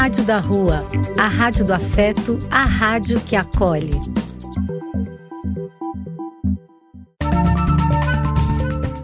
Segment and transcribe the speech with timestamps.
[0.00, 0.86] Rádio da Rua,
[1.18, 3.92] a rádio do afeto, a rádio que acolhe.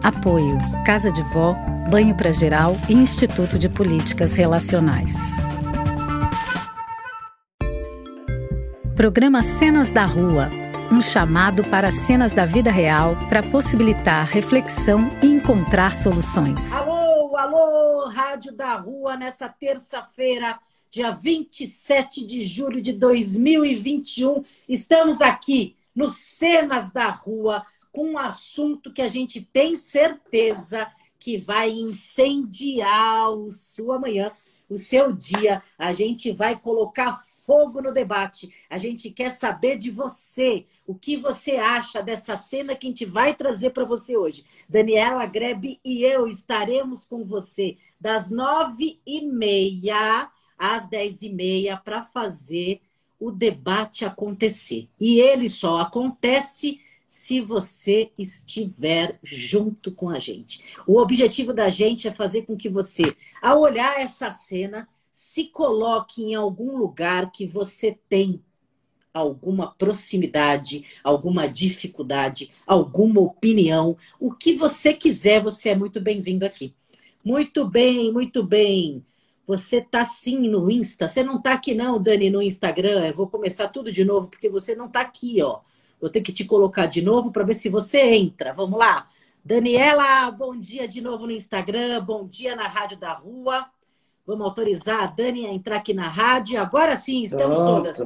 [0.03, 1.55] Apoio: Casa de Vó,
[1.91, 5.15] Banho para Geral e Instituto de Políticas Relacionais.
[8.95, 10.49] Programa Cenas da Rua
[10.91, 16.73] um chamado para cenas da vida real para possibilitar reflexão e encontrar soluções.
[16.73, 20.57] Alô, alô, Rádio da Rua, nessa terça-feira,
[20.89, 24.43] dia 27 de julho de 2021.
[24.67, 30.87] Estamos aqui no Cenas da Rua com um assunto que a gente tem certeza
[31.19, 34.31] que vai incendiar o sua manhã,
[34.69, 35.61] o seu dia.
[35.77, 38.53] A gente vai colocar fogo no debate.
[38.69, 40.65] A gente quer saber de você.
[40.85, 44.45] O que você acha dessa cena que a gente vai trazer para você hoje?
[44.69, 51.77] Daniela Grebe e eu estaremos com você das nove e meia às dez e meia
[51.77, 52.81] para fazer
[53.19, 54.87] o debate acontecer.
[54.99, 60.75] E ele só acontece se você estiver junto com a gente.
[60.85, 63.03] O objetivo da gente é fazer com que você,
[63.41, 68.41] ao olhar essa cena, se coloque em algum lugar que você tem
[69.13, 76.75] alguma proximidade, alguma dificuldade, alguma opinião, o que você quiser, você é muito bem-vindo aqui.
[77.23, 79.03] Muito bem, muito bem.
[79.47, 81.07] Você tá sim no Insta.
[81.07, 83.07] Você não tá aqui não, Dani, no Instagram.
[83.07, 85.61] Eu vou começar tudo de novo porque você não tá aqui, ó.
[86.01, 88.53] Vou ter que te colocar de novo para ver se você entra.
[88.53, 89.05] Vamos lá.
[89.43, 92.03] Daniela, bom dia de novo no Instagram.
[92.03, 93.65] Bom dia na Rádio da Rua.
[94.25, 96.59] Vamos autorizar a Dani a entrar aqui na rádio.
[96.59, 97.83] Agora sim, estamos Pronto.
[97.83, 98.05] todas.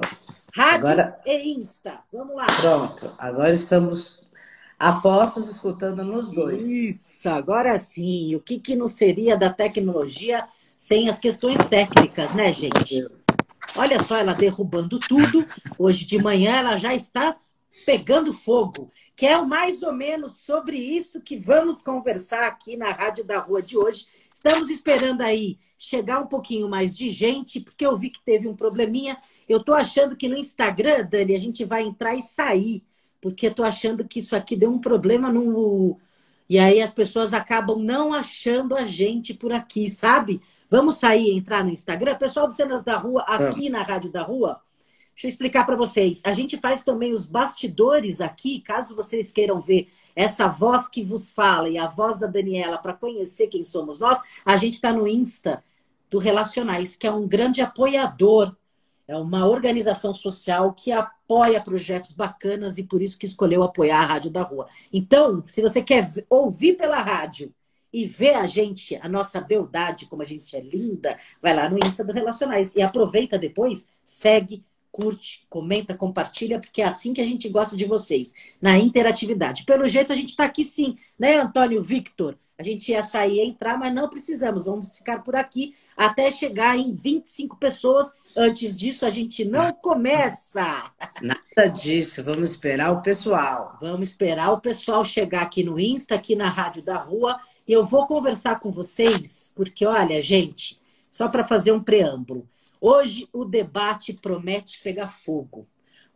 [0.53, 1.19] Rádio agora...
[1.25, 2.01] e Insta.
[2.13, 2.45] Vamos lá.
[2.45, 3.15] Pronto.
[3.17, 4.29] Agora estamos
[4.77, 6.67] apostos escutando nos dois.
[6.67, 8.35] Isso, agora sim.
[8.35, 10.47] O que, que não seria da tecnologia
[10.81, 13.05] sem as questões técnicas, né, gente?
[13.75, 15.45] Olha só, ela derrubando tudo.
[15.77, 17.37] Hoje de manhã ela já está
[17.85, 23.23] pegando fogo, que é mais ou menos sobre isso que vamos conversar aqui na Rádio
[23.23, 24.07] da Rua de hoje.
[24.33, 28.55] Estamos esperando aí chegar um pouquinho mais de gente, porque eu vi que teve um
[28.55, 29.19] probleminha.
[29.47, 32.83] Eu estou achando que no Instagram, Dani, a gente vai entrar e sair,
[33.21, 35.99] porque estou achando que isso aqui deu um problema no.
[36.49, 40.41] E aí as pessoas acabam não achando a gente por aqui, sabe?
[40.71, 42.15] Vamos sair e entrar no Instagram?
[42.15, 43.69] Pessoal do Cenas da Rua, aqui é.
[43.69, 44.61] na Rádio da Rua,
[45.13, 46.21] Deixa eu explicar para vocês.
[46.25, 51.29] A gente faz também os bastidores aqui, caso vocês queiram ver essa voz que vos
[51.29, 54.19] fala e a voz da Daniela para conhecer quem somos nós.
[54.45, 55.61] A gente está no Insta
[56.09, 58.55] do Relacionais, que é um grande apoiador.
[59.05, 64.05] É uma organização social que apoia projetos bacanas e por isso que escolheu apoiar a
[64.05, 64.67] Rádio da Rua.
[64.91, 67.53] Então, se você quer ouvir pela rádio
[67.93, 71.77] e ver a gente, a nossa beldade, como a gente é linda, vai lá no
[71.85, 77.25] Insta do Relacionais e aproveita depois, segue, curte, comenta, compartilha, porque é assim que a
[77.25, 79.63] gente gosta de vocês, na interatividade.
[79.63, 82.37] Pelo jeito, a gente está aqui sim, né, Antônio Victor?
[82.61, 84.65] A gente ia sair e entrar, mas não precisamos.
[84.65, 88.13] Vamos ficar por aqui até chegar em 25 pessoas.
[88.37, 90.91] Antes disso, a gente não começa.
[91.19, 92.23] Nada disso.
[92.23, 93.79] Vamos esperar o pessoal.
[93.81, 97.39] Vamos esperar o pessoal chegar aqui no Insta, aqui na Rádio da Rua.
[97.67, 100.79] E eu vou conversar com vocês, porque, olha, gente,
[101.09, 102.47] só para fazer um preâmbulo.
[102.79, 105.67] Hoje o debate promete pegar fogo.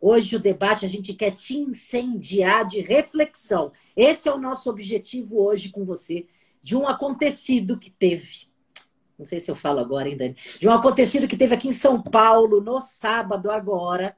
[0.08, 3.72] Hoje o debate a gente quer te incendiar de reflexão.
[3.96, 6.26] Esse é o nosso objetivo hoje com você,
[6.62, 8.46] de um acontecido que teve.
[9.18, 10.36] Não sei se eu falo agora, hein, Dani?
[10.60, 14.16] De um acontecido que teve aqui em São Paulo, no sábado agora,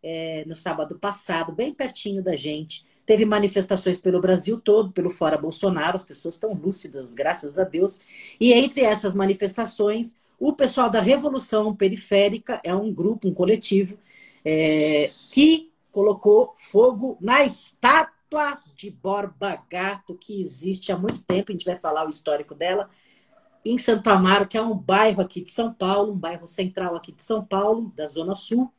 [0.00, 2.86] é, no sábado passado, bem pertinho da gente.
[3.04, 8.00] Teve manifestações pelo Brasil todo, pelo Fora Bolsonaro, as pessoas estão lúcidas, graças a Deus.
[8.38, 13.98] E entre essas manifestações, o pessoal da Revolução Periférica é um grupo, um coletivo,
[14.44, 21.52] é, que colocou fogo na estátua de Borba Gato, que existe há muito tempo, a
[21.52, 22.90] gente vai falar o histórico dela,
[23.64, 27.12] em Santo Amaro, que é um bairro aqui de São Paulo, um bairro central aqui
[27.12, 28.70] de São Paulo, da Zona Sul.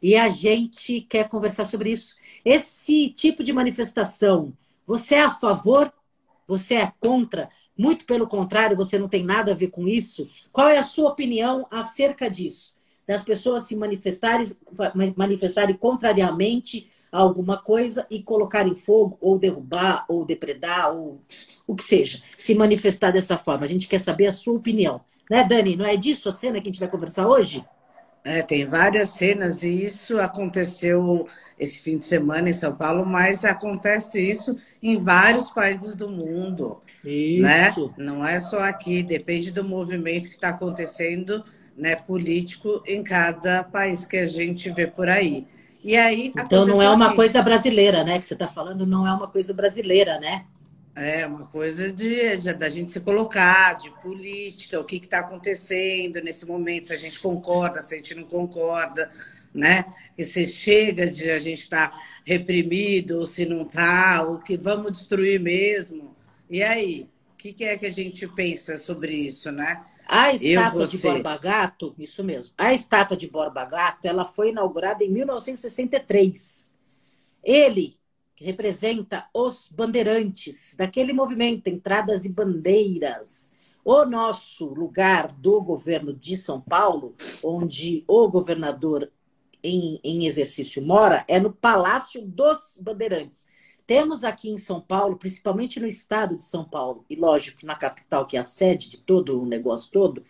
[0.00, 2.16] E a gente quer conversar sobre isso.
[2.44, 4.52] Esse tipo de manifestação,
[4.86, 5.92] você é a favor?
[6.46, 7.50] Você é contra?
[7.76, 10.30] Muito pelo contrário, você não tem nada a ver com isso.
[10.52, 12.75] Qual é a sua opinião acerca disso?
[13.06, 14.46] Das pessoas se manifestarem,
[15.14, 21.20] manifestarem contrariamente a alguma coisa e colocarem fogo, ou derrubar, ou depredar, ou
[21.66, 22.20] o que seja.
[22.36, 23.64] Se manifestar dessa forma.
[23.64, 25.00] A gente quer saber a sua opinião.
[25.30, 25.76] Né, Dani?
[25.76, 27.64] Não é disso a cena que a gente vai conversar hoje?
[28.26, 33.44] É, tem várias cenas e isso aconteceu esse fim de semana em São Paulo, mas
[33.44, 36.82] acontece isso em vários países do mundo.
[37.04, 37.68] Né?
[37.68, 37.86] Isso.
[37.86, 37.94] Né?
[37.96, 41.44] Não é só aqui, depende do movimento que está acontecendo
[41.76, 45.46] né, político em cada país que a gente vê por aí.
[45.84, 47.16] E aí então não é uma aqui.
[47.16, 48.18] coisa brasileira, né?
[48.18, 50.44] Que você está falando, não é uma coisa brasileira, né?
[50.96, 56.22] É uma coisa de, de, da gente se colocar, de política, o que está acontecendo
[56.22, 59.10] nesse momento, se a gente concorda, se a gente não concorda,
[59.54, 59.84] né?
[60.16, 64.56] E se chega de a gente estar tá reprimido, ou se não está, o que
[64.56, 66.16] vamos destruir mesmo.
[66.48, 69.84] E aí, o que, que é que a gente pensa sobre isso, né?
[70.06, 72.54] A estátua de Borba Gato, isso mesmo.
[72.56, 76.72] A estátua de Borba Gato, ela foi inaugurada em 1963.
[77.42, 77.98] Ele
[78.36, 83.52] representa os bandeirantes daquele movimento Entradas e Bandeiras.
[83.84, 89.10] O nosso lugar do governo de São Paulo, onde o governador
[89.62, 93.46] em, em exercício mora, é no Palácio dos Bandeirantes.
[93.86, 97.76] Temos aqui em São Paulo, principalmente no estado de São Paulo, e lógico que na
[97.76, 100.24] capital, que é a sede de todo o negócio todo,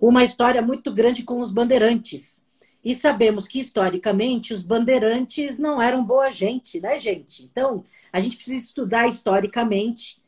[0.00, 2.44] uma história muito grande com os bandeirantes.
[2.84, 7.44] E sabemos que, historicamente, os bandeirantes não eram boa gente, né, gente?
[7.44, 10.20] Então, a gente precisa estudar historicamente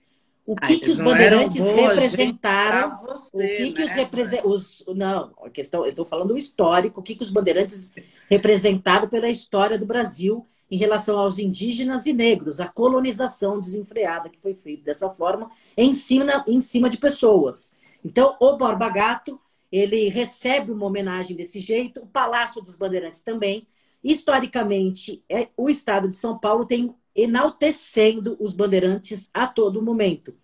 [0.46, 3.04] o que, ah, que os bandeirantes representaram.
[3.06, 3.72] Você, o que, né?
[3.72, 4.40] que os, represen...
[4.44, 7.92] os Não, a questão, eu estou falando o histórico, o que, que os bandeirantes
[8.30, 14.38] representaram pela história do Brasil em relação aos indígenas e negros, a colonização desenfreada que
[14.38, 17.72] foi feita dessa forma em cima, em cima de pessoas.
[18.04, 19.40] Então, o Borba Gato,
[19.72, 23.66] ele recebe uma homenagem desse jeito, o Palácio dos Bandeirantes também.
[24.02, 30.34] Historicamente, é, o Estado de São Paulo tem enaltecendo os bandeirantes a todo momento.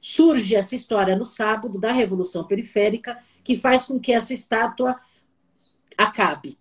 [0.00, 4.98] Surge essa história no sábado da Revolução Periférica, que faz com que essa estátua
[5.96, 6.58] acabe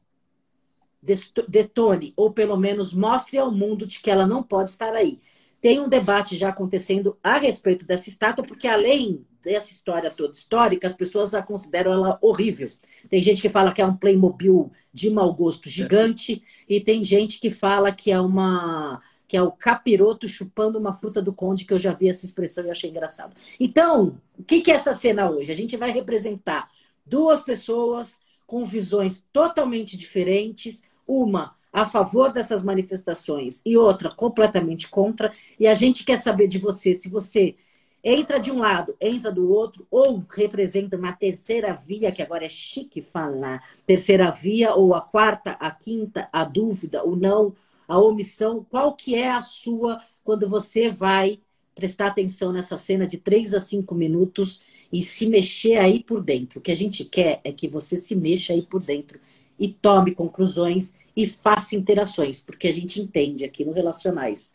[1.02, 5.20] detone, ou pelo menos mostre ao mundo de que ela não pode estar aí.
[5.60, 10.88] Tem um debate já acontecendo a respeito dessa estátua, porque além dessa história toda histórica,
[10.88, 12.70] as pessoas a consideram ela horrível.
[13.10, 17.40] Tem gente que fala que é um Playmobil de mau gosto gigante, e tem gente
[17.40, 21.74] que fala que é uma que é o capiroto chupando uma fruta do conde, que
[21.74, 23.34] eu já vi essa expressão e achei engraçado.
[23.58, 25.50] Então, o que, que é essa cena hoje?
[25.50, 26.68] A gente vai representar
[27.06, 35.32] duas pessoas com visões totalmente diferentes, uma a favor dessas manifestações e outra completamente contra.
[35.60, 37.56] E a gente quer saber de você se você
[38.04, 42.50] entra de um lado, entra do outro, ou representa uma terceira via, que agora é
[42.50, 47.54] chique falar, terceira via, ou a quarta, a quinta, a dúvida, o não,
[47.88, 48.66] a omissão.
[48.70, 51.40] Qual que é a sua quando você vai
[51.76, 54.60] prestar atenção nessa cena de três a cinco minutos
[54.92, 56.60] e se mexer aí por dentro?
[56.60, 59.20] O que a gente quer é que você se mexa aí por dentro
[59.60, 64.54] e tome conclusões e faça interações, porque a gente entende aqui no Relacionais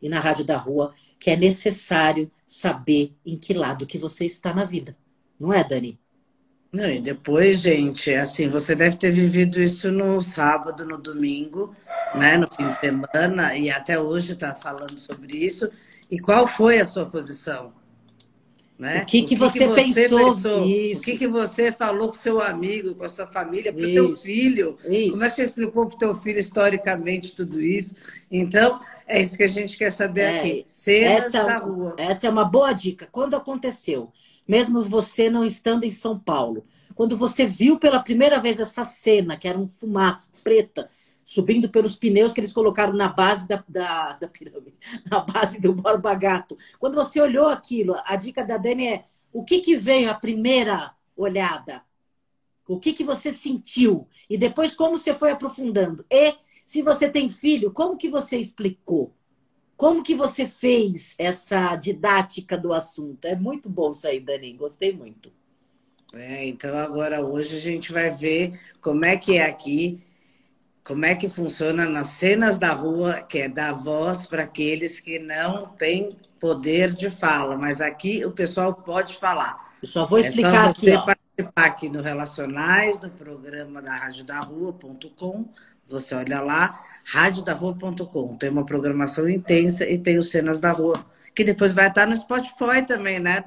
[0.00, 4.52] e na Rádio da Rua que é necessário saber em que lado que você está
[4.54, 4.96] na vida.
[5.40, 5.98] Não é, Dani?
[6.72, 11.74] Não, e depois, gente, assim, você deve ter vivido isso no sábado, no domingo,
[12.16, 15.70] né, no fim de semana, e até hoje está falando sobre isso.
[16.10, 17.72] E qual foi a sua posição?
[18.76, 19.02] Né?
[19.02, 20.34] O que, que, o que você, que você pensou?
[20.34, 20.64] pensou?
[20.64, 24.16] O que, que você falou com seu amigo, com a sua família, para o seu
[24.16, 24.76] filho?
[24.84, 25.12] Isso.
[25.12, 27.96] Como é que você explicou para o seu filho historicamente tudo isso?
[28.28, 30.64] Então, é isso que a gente quer saber é, aqui.
[30.66, 31.94] Cenas essa, da rua.
[31.96, 33.08] Essa é uma boa dica.
[33.12, 34.10] Quando aconteceu?
[34.46, 36.66] Mesmo você não estando em São Paulo.
[36.96, 40.90] Quando você viu pela primeira vez essa cena, que era um fumaça preta,
[41.24, 44.76] subindo pelos pneus que eles colocaram na base da, da, da pirâmide,
[45.10, 46.56] na base do Borba Gato.
[46.78, 50.94] Quando você olhou aquilo, a dica da Dani é o que, que veio a primeira
[51.16, 51.82] olhada?
[52.68, 54.06] O que, que você sentiu?
[54.28, 56.04] E depois como você foi aprofundando?
[56.10, 59.12] E se você tem filho, como que você explicou?
[59.76, 63.24] Como que você fez essa didática do assunto?
[63.24, 64.52] É muito bom isso aí, Dani.
[64.52, 65.32] Gostei muito.
[66.14, 70.00] É, então agora hoje a gente vai ver como é que é aqui
[70.84, 75.18] como é que funciona nas cenas da rua, que é dar voz para aqueles que
[75.18, 77.56] não têm poder de fala.
[77.56, 79.72] Mas aqui o pessoal pode falar.
[79.82, 81.06] Eu só vou explicar é só você aqui.
[81.06, 85.46] participar aqui no Relacionais, no programa da radiodarrua.com.
[85.88, 88.36] Você olha lá, radiodarrua.com.
[88.36, 91.02] Tem uma programação intensa e tem os Cenas da Rua
[91.34, 93.44] que depois vai estar no Spotify também, né,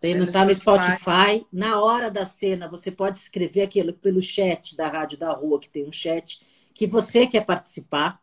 [0.00, 1.46] Tem, no, tá no Spotify.
[1.52, 5.68] Na hora da cena, você pode escrever aquilo pelo chat da Rádio da Rua, que
[5.68, 6.40] tem um chat
[6.74, 8.20] que você quer participar.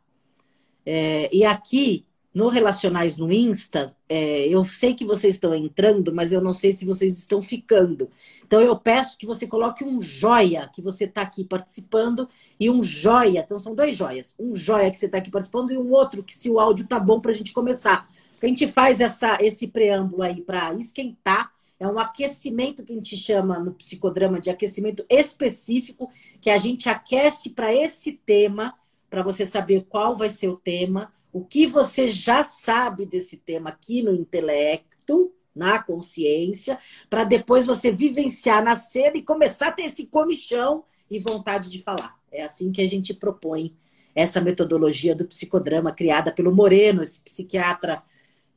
[0.86, 6.32] É, e aqui, no Relacionais no Insta, é, eu sei que vocês estão entrando, mas
[6.32, 8.10] eu não sei se vocês estão ficando.
[8.46, 12.30] Então eu peço que você coloque um joia que você está aqui participando
[12.60, 13.40] e um joia.
[13.40, 14.36] Então são dois joias.
[14.40, 17.00] Um joia que você está aqui participando e um outro que se o áudio tá
[17.00, 18.08] bom para a gente começar.
[18.42, 23.16] A gente faz essa, esse preâmbulo aí para esquentar É um aquecimento que a gente
[23.16, 26.10] chama no psicodrama de aquecimento específico,
[26.42, 28.76] que a gente aquece para esse tema,
[29.10, 33.70] para você saber qual vai ser o tema, o que você já sabe desse tema
[33.70, 36.78] aqui no intelecto, na consciência,
[37.10, 41.82] para depois você vivenciar na cena e começar a ter esse comichão e vontade de
[41.82, 42.18] falar.
[42.32, 43.74] É assim que a gente propõe
[44.14, 48.04] essa metodologia do psicodrama criada pelo Moreno, esse psiquiatra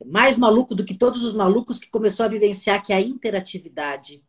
[0.05, 4.21] mais maluco do que todos os malucos que começou a vivenciar que a interatividade,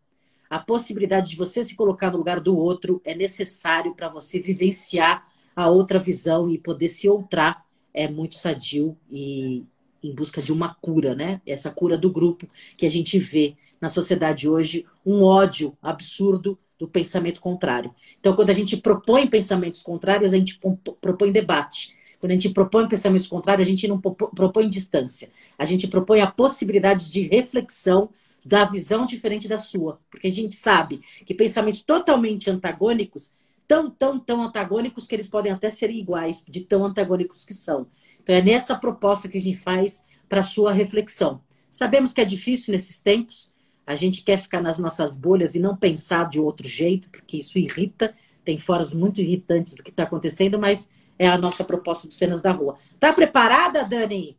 [0.48, 5.26] a possibilidade de você se colocar no lugar do outro é necessário para você vivenciar
[5.54, 9.64] a outra visão e poder se outrar é muito sadio e
[10.02, 11.40] em busca de uma cura, né?
[11.46, 16.86] Essa cura do grupo que a gente vê na sociedade hoje, um ódio absurdo do
[16.86, 17.94] pensamento contrário.
[18.20, 20.60] Então, quando a gente propõe pensamentos contrários, a gente
[21.00, 21.94] propõe debate.
[22.24, 25.30] Quando a gente propõe pensamentos contrários, a gente não propõe distância.
[25.58, 28.08] A gente propõe a possibilidade de reflexão
[28.42, 30.00] da visão diferente da sua.
[30.10, 33.34] Porque a gente sabe que pensamentos totalmente antagônicos,
[33.68, 37.88] tão, tão, tão antagônicos que eles podem até ser iguais, de tão antagônicos que são.
[38.22, 41.42] Então, é nessa proposta que a gente faz para a sua reflexão.
[41.70, 43.52] Sabemos que é difícil nesses tempos,
[43.86, 47.58] a gente quer ficar nas nossas bolhas e não pensar de outro jeito, porque isso
[47.58, 52.14] irrita, tem foras muito irritantes do que está acontecendo, mas é a nossa proposta do
[52.14, 52.76] Cenas da Rua.
[52.98, 54.38] Tá preparada, Dani?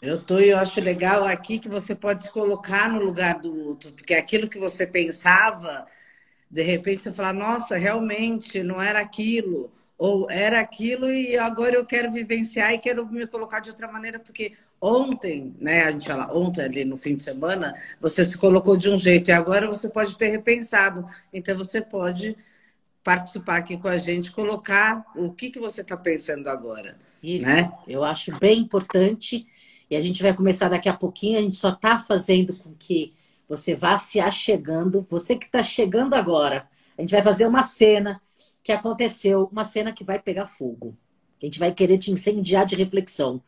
[0.00, 3.54] Eu tô e eu acho legal aqui que você pode se colocar no lugar do
[3.68, 5.86] outro, porque aquilo que você pensava,
[6.50, 11.86] de repente você fala, nossa, realmente não era aquilo ou era aquilo e agora eu
[11.86, 16.36] quero vivenciar e quero me colocar de outra maneira, porque ontem, né, a gente fala
[16.36, 19.88] ontem ali no fim de semana, você se colocou de um jeito e agora você
[19.88, 21.08] pode ter repensado.
[21.32, 22.36] Então você pode
[23.02, 26.98] participar aqui com a gente, colocar o que, que você está pensando agora.
[27.22, 27.72] Isso, né?
[27.86, 29.46] eu acho bem importante.
[29.90, 33.12] E a gente vai começar daqui a pouquinho, a gente só está fazendo com que
[33.48, 35.06] você vá se achegando.
[35.10, 38.20] Você que está chegando agora, a gente vai fazer uma cena
[38.62, 40.96] que aconteceu uma cena que vai pegar fogo.
[41.42, 43.42] A gente vai querer te incendiar de reflexão.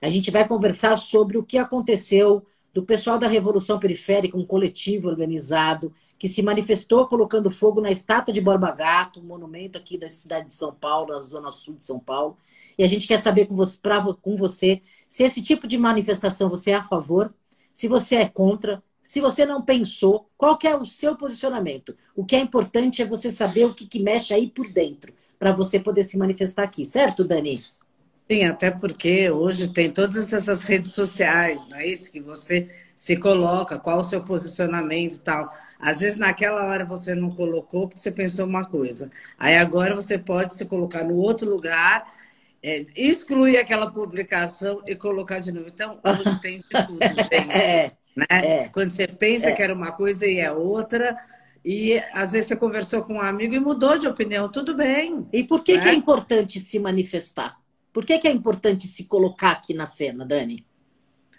[0.00, 5.08] A gente vai conversar sobre o que aconteceu do pessoal da Revolução Periférica, um coletivo
[5.08, 10.08] organizado que se manifestou colocando fogo na estátua de Borba Gato, um monumento aqui da
[10.08, 12.36] cidade de São Paulo, na zona sul de São Paulo.
[12.76, 16.48] E a gente quer saber com você, pra, com você se esse tipo de manifestação
[16.48, 17.32] você é a favor,
[17.72, 21.96] se você é contra, se você não pensou, qual é o seu posicionamento?
[22.16, 25.52] O que é importante é você saber o que, que mexe aí por dentro, para
[25.52, 27.62] você poder se manifestar aqui, certo, Dani?
[28.34, 32.10] Sim, até porque hoje tem todas essas redes sociais, não é isso?
[32.10, 35.52] Que você se coloca, qual o seu posicionamento e tal.
[35.78, 39.08] Às vezes naquela hora você não colocou porque você pensou uma coisa.
[39.38, 42.04] Aí agora você pode se colocar no outro lugar,
[42.60, 45.68] é, excluir aquela publicação e colocar de novo.
[45.68, 46.98] Então, hoje tem de tudo,
[47.30, 47.52] gente.
[47.56, 47.92] É.
[48.16, 48.26] Né?
[48.30, 48.68] É.
[48.70, 49.52] Quando você pensa é.
[49.52, 51.16] que era uma coisa e é outra.
[51.64, 55.24] E às vezes você conversou com um amigo e mudou de opinião, tudo bem.
[55.32, 55.82] E por que, né?
[55.84, 57.62] que é importante se manifestar?
[57.94, 60.66] Por que, que é importante se colocar aqui na cena, Dani?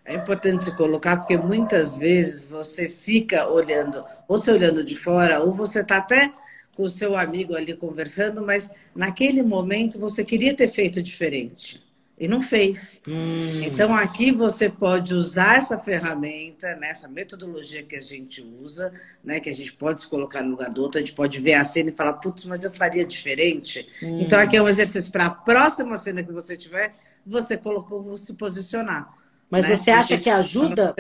[0.05, 5.43] É importante se colocar porque muitas vezes você fica olhando, ou você olhando de fora,
[5.43, 6.31] ou você está até
[6.75, 11.84] com o seu amigo ali conversando, mas naquele momento você queria ter feito diferente
[12.17, 13.01] e não fez.
[13.07, 13.61] Hum.
[13.63, 18.91] Então aqui você pode usar essa ferramenta, né, essa metodologia que a gente usa,
[19.23, 21.55] né, que a gente pode se colocar no lugar do outro, a gente pode ver
[21.55, 23.87] a cena e falar, putz, mas eu faria diferente.
[24.01, 24.21] Hum.
[24.21, 26.93] Então aqui é um exercício para a próxima cena que você tiver,
[27.25, 29.13] você colocou, se posicionar.
[29.49, 29.75] Mas né?
[29.75, 30.93] você acha que ajuda?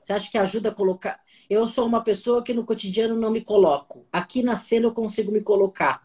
[0.00, 1.20] Você acha que ajuda a colocar?
[1.50, 4.06] Eu sou uma pessoa que no cotidiano não me coloco.
[4.12, 6.02] Aqui na cena eu consigo me colocar.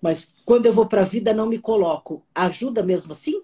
[0.00, 2.22] Mas quando eu vou para a vida não me coloco.
[2.34, 3.42] Ajuda mesmo assim?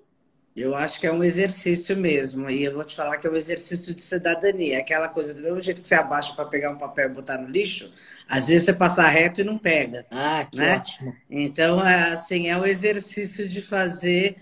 [0.55, 2.51] Eu acho que é um exercício mesmo.
[2.51, 4.79] E eu vou te falar que é um exercício de cidadania.
[4.79, 7.49] Aquela coisa do mesmo jeito que você abaixa para pegar um papel e botar no
[7.49, 7.91] lixo,
[8.29, 10.07] às vezes você passa reto e não pega.
[10.11, 10.77] Ah, que né?
[10.77, 11.17] ótimo.
[11.31, 14.37] Então, é, assim, é um exercício de fazer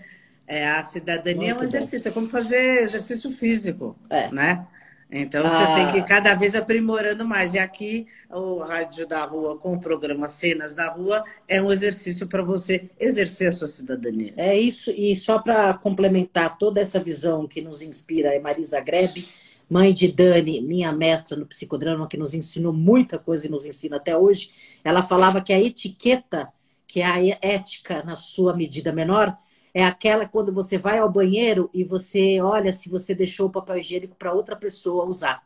[0.45, 2.03] é, a cidadania Muito é um exercício.
[2.03, 2.09] Bom.
[2.09, 4.29] É como fazer exercício físico, é.
[4.31, 4.67] né?
[5.11, 5.75] Então você ah.
[5.75, 7.53] tem que ir cada vez aprimorando mais.
[7.53, 12.27] E aqui o Rádio da Rua com o programa Cenas da Rua é um exercício
[12.27, 14.33] para você exercer a sua cidadania.
[14.37, 19.27] É isso, e só para complementar toda essa visão que nos inspira é Marisa Grebe,
[19.69, 23.97] mãe de Dani, minha mestra no psicodrama, que nos ensinou muita coisa e nos ensina
[23.97, 24.79] até hoje.
[24.83, 26.47] Ela falava que a etiqueta,
[26.87, 29.37] que é a ética na sua medida menor,
[29.73, 33.77] é aquela quando você vai ao banheiro e você olha se você deixou o papel
[33.77, 35.43] higiênico para outra pessoa usar.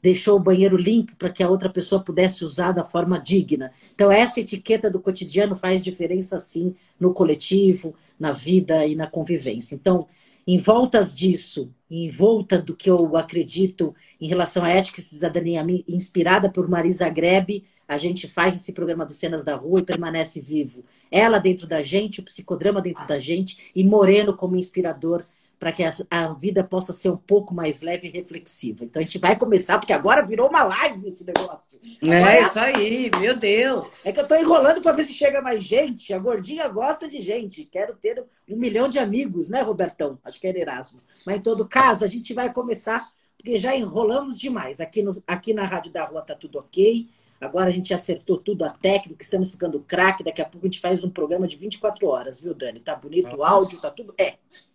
[0.00, 3.72] Deixou o banheiro limpo para que a outra pessoa pudesse usar da forma digna.
[3.94, 9.74] Então, essa etiqueta do cotidiano faz diferença, sim, no coletivo, na vida e na convivência.
[9.74, 10.06] Então,
[10.50, 15.62] em voltas disso, em volta do que eu acredito em relação à ética e cidadania
[15.86, 20.40] inspirada por Marisa Grebe, a gente faz esse programa do Cenas da Rua e permanece
[20.40, 20.86] vivo.
[21.10, 25.22] Ela dentro da gente, o psicodrama dentro da gente e Moreno como inspirador
[25.58, 28.84] para que a, a, vida possa ser um pouco mais leve e reflexiva.
[28.84, 31.80] Então a gente vai começar, porque agora virou uma live esse negócio.
[32.02, 34.06] Agora é, isso aí, meu Deus.
[34.06, 36.14] É que eu estou enrolando para ver se chega mais gente.
[36.14, 37.64] A gordinha gosta de gente.
[37.64, 40.18] Quero ter um milhão de amigos, né, Robertão?
[40.24, 41.00] Acho que era Erasmo.
[41.26, 44.80] Mas em todo caso, a gente vai começar, porque já enrolamos demais.
[44.80, 47.08] Aqui, no, aqui na Rádio da Rua tá tudo ok.
[47.40, 50.24] Agora a gente acertou tudo a técnica, estamos ficando craque.
[50.24, 52.80] Daqui a pouco a gente faz um programa de 24 horas, viu, Dani?
[52.80, 54.14] Tá bonito o áudio, tá tudo.
[54.18, 54.34] É.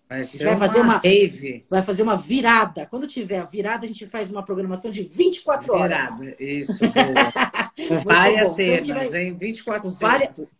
[0.09, 1.65] Vai, vai fazer uma rave.
[1.69, 2.85] Vai fazer uma virada.
[2.85, 6.19] Quando tiver a virada, a gente faz uma programação de 24 horas.
[6.19, 6.79] Virada, isso.
[7.87, 8.55] Com várias bom.
[8.55, 9.23] cenas, então, vai...
[9.23, 9.37] hein?
[9.37, 9.99] 24 cenas.
[9.99, 10.55] Várias...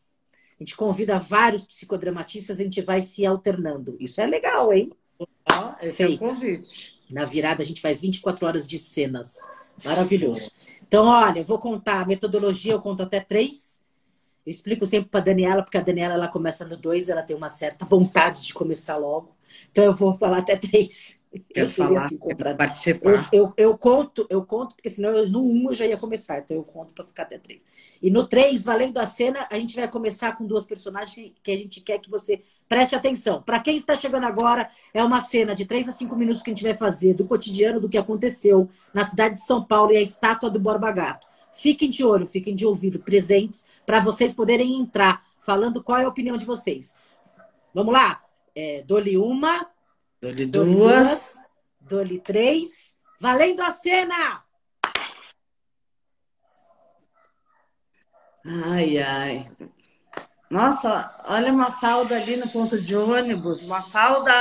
[0.60, 3.98] A gente convida vários psicodramatistas, a gente vai se alternando.
[4.00, 4.92] Isso é legal, hein?
[5.20, 6.24] Ó, esse Feito.
[6.24, 7.00] é o convite.
[7.12, 9.48] Na virada, a gente faz 24 horas de cenas.
[9.84, 10.52] Maravilhoso.
[10.88, 13.83] Então, olha, eu vou contar a metodologia, eu conto até três.
[14.46, 17.50] Eu explico sempre para Daniela, porque a Daniela ela começa no dois, ela tem uma
[17.50, 19.36] certa vontade de começar logo.
[19.72, 21.20] Então eu vou falar até três.
[21.52, 22.20] Quer eu falar, assim,
[22.58, 23.12] participar.
[23.12, 26.40] Eu, eu, eu, conto, eu conto, porque senão eu, no um eu já ia começar,
[26.40, 27.66] então eu conto para ficar até três.
[28.02, 31.58] E no três, valendo a cena, a gente vai começar com duas personagens que a
[31.58, 33.42] gente quer que você preste atenção.
[33.42, 36.54] Para quem está chegando agora, é uma cena de três a cinco minutos que a
[36.54, 40.02] gente vai fazer do cotidiano do que aconteceu na cidade de São Paulo e a
[40.02, 41.26] estátua do Borba Gato.
[41.54, 46.10] Fiquem de olho, fiquem de ouvido, presentes, para vocês poderem entrar falando qual é a
[46.10, 46.96] opinião de vocês.
[47.74, 48.22] Vamos lá?
[48.56, 49.70] É, dole uma.
[50.22, 51.36] Dole duas.
[51.80, 52.96] Dole três.
[53.20, 54.44] Valendo a cena!
[58.46, 59.52] Ai, ai.
[60.50, 63.64] Nossa, olha uma falda ali no ponto de ônibus.
[63.64, 64.32] Uma falda.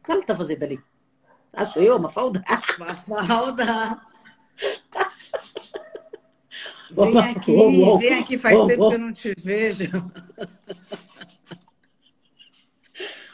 [0.00, 0.82] O que ela tá fazendo ali?
[1.52, 2.42] Ah, sou eu, uma falda?
[2.76, 4.00] Uma falda.
[6.92, 9.90] Vem aqui, oh, oh, vem aqui, faz oh, tempo que eu não te vejo.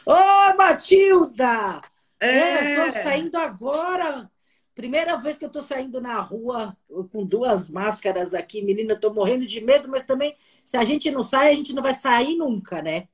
[0.05, 1.81] Ô, oh, Matilda!
[2.19, 4.29] É, é tô saindo agora.
[4.73, 6.77] Primeira vez que eu tô saindo na rua
[7.11, 11.09] com duas máscaras aqui, menina, eu tô morrendo de medo, mas também, se a gente
[11.09, 13.07] não sai, a gente não vai sair nunca, né?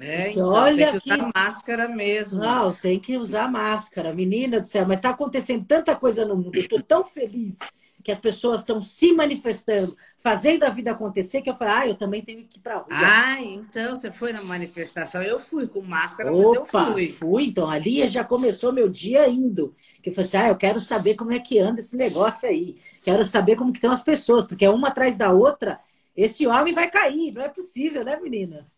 [0.00, 2.40] É, então, olha tem que usar máscara mesmo.
[2.40, 4.84] Não, tem que usar máscara, menina do céu.
[4.86, 6.56] Mas está acontecendo tanta coisa no mundo.
[6.56, 7.58] Eu estou tão feliz
[8.04, 11.94] que as pessoas estão se manifestando, fazendo a vida acontecer, que eu falei, ah, eu
[11.94, 12.86] também tenho que ir para rua.
[12.90, 15.22] Ah, então você foi na manifestação.
[15.22, 17.12] Eu fui com máscara, Opa, mas eu fui.
[17.12, 19.74] Fui, então ali já começou meu dia indo.
[20.02, 22.76] Que eu falei assim, ah, eu quero saber como é que anda esse negócio aí.
[23.02, 25.80] Quero saber como que estão as pessoas, porque é uma atrás da outra,
[26.14, 27.32] esse homem vai cair.
[27.32, 28.70] Não é possível, né, menina?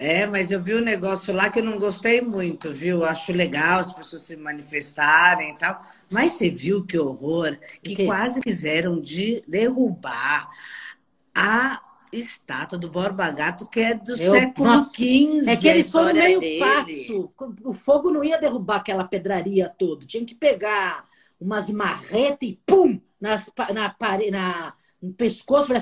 [0.00, 3.04] É, mas eu vi um negócio lá que eu não gostei muito, viu?
[3.04, 5.84] Acho legal as pessoas se manifestarem e tal.
[6.08, 10.48] Mas você viu que horror, que quase quiseram de derrubar
[11.34, 15.50] a estátua do Borba Gato, que é do eu, século XV.
[15.50, 17.30] É que eles foram meio passo.
[17.62, 20.06] O fogo não ia derrubar aquela pedraria toda.
[20.06, 21.04] Tinha que pegar
[21.38, 22.98] umas marretas e pum!
[23.20, 23.94] Nas, na,
[24.30, 25.72] na, no pescoço,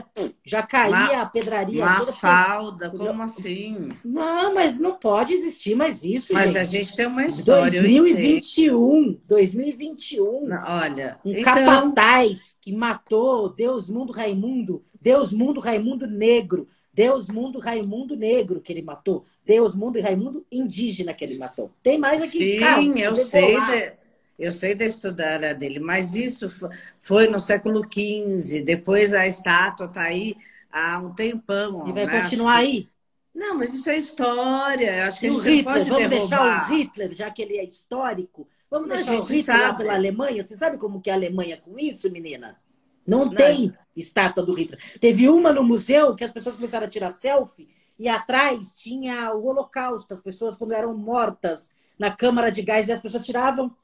[0.45, 1.83] já caía uma, a pedraria.
[1.83, 3.91] Uma toda, falda, como assim?
[4.05, 6.59] Não, mas não pode existir mais isso, Mas gente.
[6.59, 7.81] a gente tem uma história.
[7.83, 10.49] 2021, 2021.
[10.67, 11.43] olha, um então...
[11.43, 18.73] capataz que matou Deus Mundo Raimundo, Deus Mundo Raimundo Negro, Deus Mundo Raimundo Negro que
[18.73, 21.71] ele matou, Deus Mundo e Raimundo Indígena que ele matou.
[21.83, 23.57] Tem mais aqui, Sim, calma, eu sei.
[23.59, 23.98] De...
[24.39, 26.49] Eu sei da história dele, mas isso
[27.01, 28.63] foi no século XV.
[28.63, 30.37] Depois a estátua está aí
[30.71, 31.89] há um tempão.
[31.89, 32.23] E vai né?
[32.23, 32.89] continuar aí?
[33.35, 35.07] Não, mas isso é história.
[35.07, 38.49] Acho que e o Hitler, vamos deixar o Hitler, já que ele é histórico.
[38.71, 39.63] Vamos deixar o Hitler sabe.
[39.63, 40.43] lá pela Alemanha.
[40.43, 42.57] Você sabe como que é a Alemanha com isso, menina?
[43.07, 44.81] Não, Não tem estátua do Hitler.
[45.01, 49.47] Teve uma no museu que as pessoas começaram a tirar selfie e atrás tinha o
[49.47, 53.75] Holocausto, as pessoas quando eram mortas na câmara de gás e as pessoas tiravam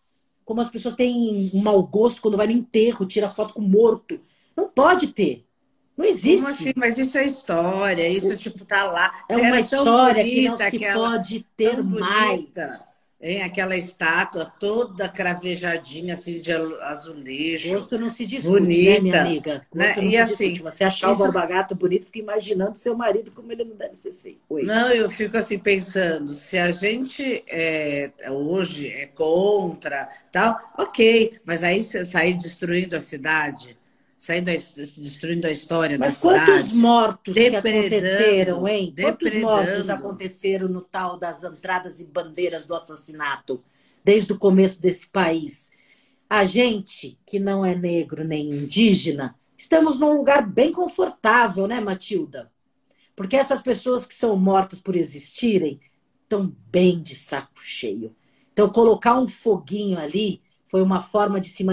[0.45, 4.21] como as pessoas têm um mau gosto quando vai no enterro, tira foto com morto.
[4.57, 5.45] Não pode ter.
[5.97, 6.43] Não existe.
[6.43, 6.73] Como assim?
[6.77, 9.25] Mas isso é história, isso tipo tá lá.
[9.29, 10.95] É uma história que não se aquela...
[10.95, 12.47] pode ter mais.
[13.27, 13.43] Hein?
[13.43, 17.73] Aquela estátua toda cravejadinha, assim, de azulejo.
[17.73, 19.67] Gosto não se discute, bonita, né, minha amiga?
[19.75, 19.95] Gosto né?
[19.97, 20.63] não e se assim, discute.
[20.63, 21.17] Você achar isso...
[21.19, 24.41] o barbagato bonito, fica imaginando seu marido como ele não deve ser feito.
[24.51, 31.65] Não, eu fico assim pensando, se a gente é, hoje é contra, tal, ok, mas
[31.65, 33.75] aí sair destruindo a cidade
[34.25, 36.77] saindo, destruindo a história Mas da quantos cidade.
[36.77, 38.95] mortos que aconteceram, hein?
[38.99, 43.63] Quantos mortos aconteceram no tal das entradas e bandeiras do assassinato,
[44.03, 45.73] desde o começo desse país?
[46.29, 52.51] A gente, que não é negro nem indígena, estamos num lugar bem confortável, né, Matilda?
[53.15, 55.79] Porque essas pessoas que são mortas por existirem
[56.23, 58.17] estão bem de saco cheio.
[58.55, 61.65] Então, colocar um foguinho ali foi uma forma de se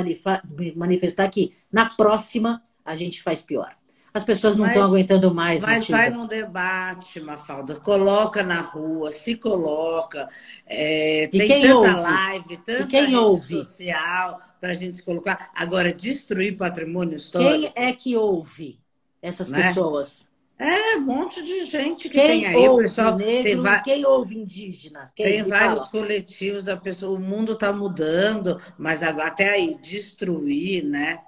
[0.75, 3.75] manifestar que na próxima a gente faz pior.
[4.13, 5.61] As pessoas não estão aguentando mais.
[5.63, 5.97] Mas Matilda.
[6.01, 7.79] vai num debate, Mafalda.
[7.79, 10.27] Coloca na rua, se coloca.
[10.65, 12.01] É, tem tanta ouve?
[12.01, 13.63] live, tanta quem rede ouve?
[13.63, 15.49] social para a gente se colocar.
[15.55, 17.73] Agora, destruir patrimônio histórico.
[17.73, 18.81] Quem é que ouve
[19.21, 19.67] essas Né?
[19.69, 20.27] pessoas?
[20.61, 22.67] É, um monte de gente que Quem tem aí.
[22.69, 23.43] Ouve pessoal negro?
[23.43, 25.11] tem, va- Quem ouve indígena?
[25.15, 25.89] Quem tem vários fala?
[25.89, 31.19] coletivos, a pessoa, o mundo está mudando, mas agora, até aí destruir né,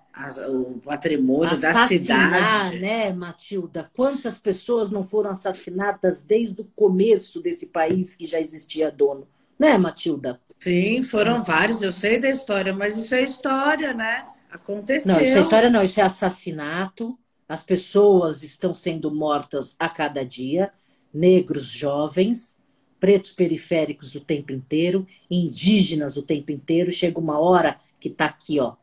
[0.50, 2.80] o patrimônio da Assassinar, cidade.
[2.80, 3.90] né, Matilda?
[3.96, 9.28] Quantas pessoas não foram assassinadas desde o começo desse país que já existia dono?
[9.58, 10.40] Né, Matilda?
[10.60, 14.26] Sim, foram vários, eu sei da história, mas isso é história, né?
[14.52, 15.14] Aconteceu.
[15.14, 17.18] Não, isso é história não, isso é assassinato.
[17.48, 20.72] As pessoas estão sendo mortas a cada dia,
[21.14, 22.58] negros jovens,
[23.00, 26.92] pretos periféricos o tempo inteiro, indígenas o tempo inteiro.
[26.92, 28.76] Chega uma hora que tá aqui, ó,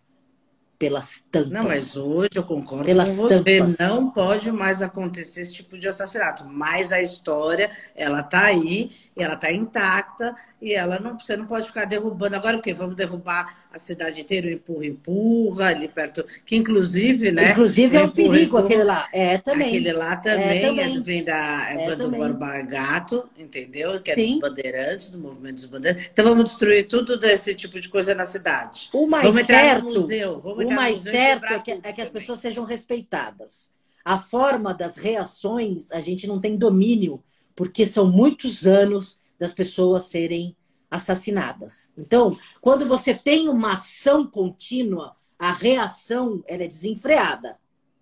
[0.78, 1.50] pelas tampas.
[1.50, 3.42] Não, mas hoje eu concordo Pelas com você.
[3.42, 3.78] tampas.
[3.78, 6.46] Não pode mais acontecer esse tipo de assassinato.
[6.48, 11.66] Mas a história, ela tá aí, ela tá intacta, e ela não, você não pode
[11.66, 12.34] ficar derrubando.
[12.34, 12.72] Agora o quê?
[12.72, 16.24] Vamos derrubar a cidade inteira, empurra, empurra, ali perto.
[16.44, 17.52] Que inclusive, né?
[17.52, 18.64] Inclusive é um empurra, perigo empurra.
[18.64, 19.08] aquele lá.
[19.12, 19.68] É, também.
[19.68, 20.96] Aquele lá também, É, também.
[20.96, 22.20] é- vem da é É, do também.
[22.20, 24.00] Borba Gato, entendeu?
[24.00, 24.40] Que é Sim.
[24.40, 26.10] dos bandeirantes, do movimento dos bandeirantes.
[26.12, 28.90] Então vamos destruir tudo desse tipo de coisa na cidade.
[28.92, 30.40] O mais vamos entrar certo, no museu.
[30.40, 33.72] Vamos o mais museu certo é que, é que as pessoas sejam respeitadas.
[34.04, 37.22] A forma das reações, a gente não tem domínio,
[37.54, 40.56] porque são muitos anos das pessoas serem
[40.90, 41.92] assassinadas.
[41.96, 47.58] Então, quando você tem uma ação contínua, a reação ela é desenfreada.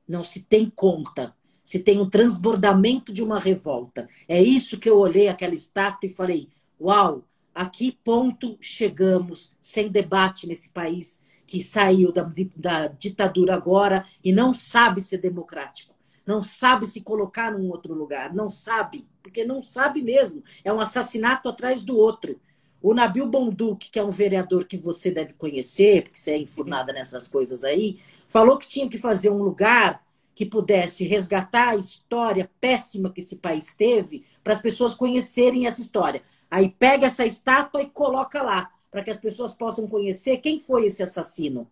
[0.09, 1.35] Não se tem conta.
[1.63, 4.09] Se tem um transbordamento de uma revolta.
[4.27, 6.49] É isso que eu olhei aquela estátua e falei:
[6.81, 7.25] uau,
[7.55, 14.33] a que ponto chegamos sem debate nesse país que saiu da, da ditadura agora e
[14.33, 15.95] não sabe ser democrático,
[16.27, 20.45] não sabe se colocar num outro lugar, não sabe, porque não sabe mesmo.
[20.63, 22.39] É um assassinato atrás do outro.
[22.81, 26.93] O Nabil Bonduque, que é um vereador que você deve conhecer, porque você é enfurnada
[26.93, 32.49] nessas coisas aí, falou que tinha que fazer um lugar que pudesse resgatar a história
[32.61, 36.23] péssima que esse país teve, para as pessoas conhecerem essa história.
[36.49, 40.87] Aí pega essa estátua e coloca lá, para que as pessoas possam conhecer quem foi
[40.87, 41.69] esse assassino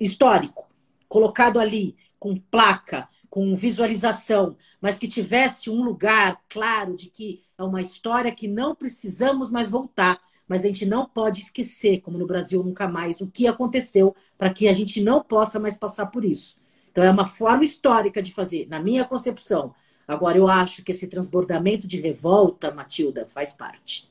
[0.00, 0.66] histórico,
[1.06, 7.62] colocado ali, com placa, com visualização, mas que tivesse um lugar claro de que é
[7.62, 12.26] uma história que não precisamos mais voltar, mas a gente não pode esquecer, como no
[12.26, 16.24] Brasil nunca mais, o que aconteceu, para que a gente não possa mais passar por
[16.24, 16.56] isso.
[16.90, 19.72] Então, é uma forma histórica de fazer, na minha concepção.
[20.08, 24.10] Agora, eu acho que esse transbordamento de revolta, Matilda, faz parte.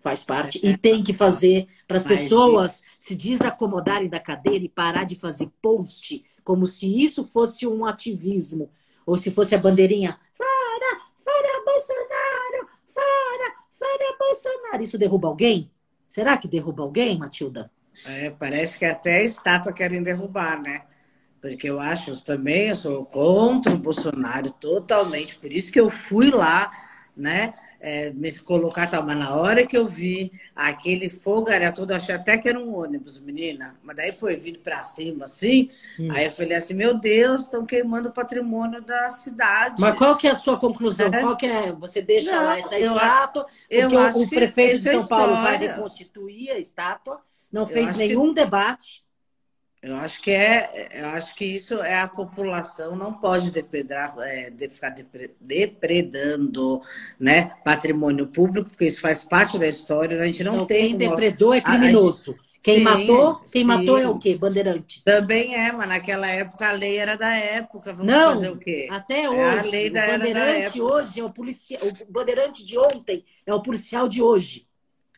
[0.00, 0.58] Faz parte.
[0.66, 5.48] E tem que fazer para as pessoas se desacomodarem da cadeira e parar de fazer
[5.62, 8.68] post como se isso fosse um ativismo.
[9.06, 10.18] Ou se fosse a bandeirinha.
[10.36, 11.02] Fora!
[11.22, 12.27] Fora Bolsonaro!
[14.28, 14.82] Bolsonaro!
[14.82, 15.70] Isso derruba alguém?
[16.06, 17.70] Será que derruba alguém, Matilda?
[18.06, 20.82] É, parece que até estátua querem derrubar, né?
[21.40, 26.30] Porque eu acho também, eu sou contra o Bolsonaro totalmente, por isso que eu fui
[26.30, 26.70] lá,
[27.18, 27.52] né?
[27.80, 32.14] É, me colocar, tá, mas na hora que eu vi aquele fogo era todo, achei
[32.14, 33.74] até que era um ônibus, menina.
[33.82, 35.70] Mas daí foi vindo para cima, assim.
[35.98, 36.08] Hum.
[36.12, 39.80] Aí eu falei assim, meu Deus, estão queimando o patrimônio da cidade.
[39.80, 41.08] Mas qual que é a sua conclusão?
[41.12, 41.20] É.
[41.20, 41.72] Qual que é?
[41.72, 45.34] Você deixa Não, lá essa eu- estátua, eu porque o, o prefeito de São Paulo
[45.34, 47.20] vai reconstituir a estátua,
[47.52, 49.04] não fez acho que- nenhum debate.
[49.80, 54.50] Eu acho que é, eu acho que isso é a população não pode depredar, é,
[54.50, 56.80] de ficar depre- depredando,
[57.18, 60.20] né, patrimônio público, porque isso faz parte da história.
[60.20, 62.36] A gente não Então, tem quem depredou é a- a criminoso.
[62.60, 63.66] Quem Sim, matou, quem sim.
[63.68, 64.36] matou é o quê?
[64.36, 65.02] Bandeirantes.
[65.04, 67.92] Também é, mas naquela época a lei era da época.
[67.92, 68.88] Vamos Não, fazer o quê?
[68.90, 69.58] Até É hoje.
[69.58, 71.80] a lei da- o bandeirante hoje é o policial.
[72.08, 74.66] O bandeirante de ontem é o policial de hoje.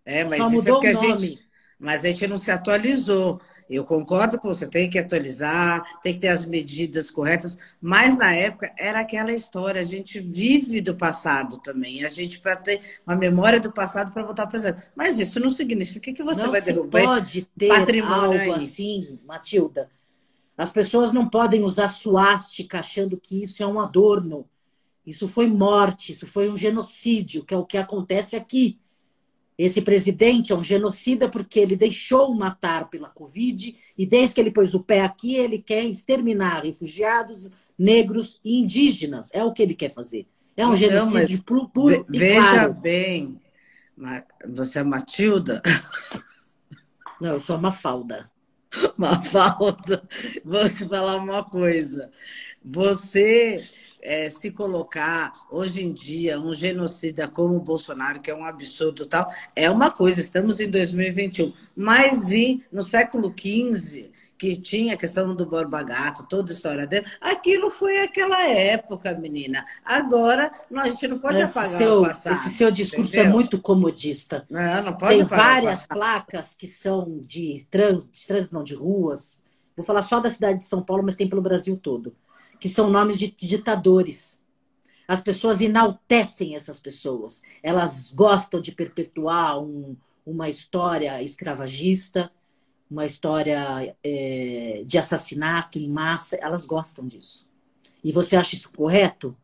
[0.04, 1.28] É, mas Só isso é mudou porque o a nome.
[1.28, 1.49] gente,
[1.80, 3.40] mas a gente não se atualizou.
[3.68, 8.34] Eu concordo com você, tem que atualizar, tem que ter as medidas corretas, mas na
[8.34, 13.16] época era aquela história, a gente vive do passado também, a gente para ter uma
[13.16, 14.90] memória do passado para voltar para o presente.
[14.94, 17.02] Mas isso não significa que você não vai derrubar.
[17.02, 18.64] pode ter patrimônio algo aí.
[18.64, 19.88] assim, Matilda.
[20.58, 24.46] As pessoas não podem usar suástica achando que isso é um adorno.
[25.06, 28.78] Isso foi morte, isso foi um genocídio, que é o que acontece aqui.
[29.62, 34.50] Esse presidente é um genocida porque ele deixou matar pela Covid e desde que ele
[34.50, 39.28] pôs o pé aqui, ele quer exterminar refugiados, negros e indígenas.
[39.34, 40.26] É o que ele quer fazer.
[40.56, 42.72] É um genocídio puro, puro Veja claro.
[42.72, 43.38] bem,
[44.48, 45.60] você é Matilda?
[47.20, 48.30] Não, eu sou a Mafalda.
[48.96, 50.08] Mafalda,
[50.42, 52.10] vou te falar uma coisa.
[52.64, 53.62] Você
[54.02, 59.06] é, se colocar hoje em dia um genocida como o Bolsonaro, que é um absurdo
[59.06, 61.52] tal, é uma coisa, estamos em 2021.
[61.76, 64.10] Mas e, no século XV,
[64.40, 69.12] que tinha a questão do Borba Gato, toda a história dele, aquilo foi aquela época,
[69.12, 69.64] menina.
[69.84, 72.32] Agora, a gente não pode esse apagar seu, o passado.
[72.34, 73.30] Esse seu discurso é entendeu?
[73.30, 74.46] é muito comodista.
[74.48, 79.40] Não, não pode Tem várias placas que são de trans, de trans, não, de ruas.
[79.76, 82.14] Vou falar só da cidade de São Paulo, mas tem pelo Brasil todo
[82.60, 84.40] que são nomes de ditadores.
[85.08, 87.42] As pessoas enaltecem essas pessoas.
[87.62, 92.30] Elas gostam de perpetuar um, uma história escravagista,
[92.88, 96.36] uma história é, de assassinato em massa.
[96.36, 97.48] Elas gostam disso.
[98.04, 99.36] E você acha isso correto?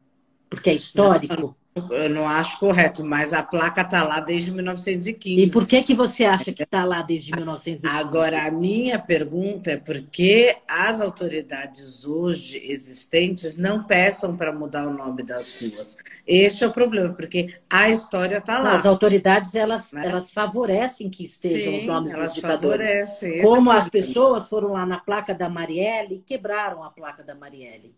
[0.49, 1.57] Porque é histórico?
[1.91, 5.43] Eu não acho correto, mas a placa está lá desde 1915.
[5.43, 7.87] E por que, que você acha que está lá desde 1915?
[8.01, 14.87] Agora, a minha pergunta é por que as autoridades hoje existentes não peçam para mudar
[14.87, 15.99] o nome das ruas?
[16.27, 18.75] Este é o problema, porque a história está lá.
[18.75, 20.07] As autoridades, elas, né?
[20.07, 22.89] elas favorecem que estejam Sim, os nomes dos ditadores.
[22.89, 23.43] Favorecem.
[23.43, 27.35] Como é as pessoas foram lá na placa da Marielle e quebraram a placa da
[27.35, 27.95] Marielle.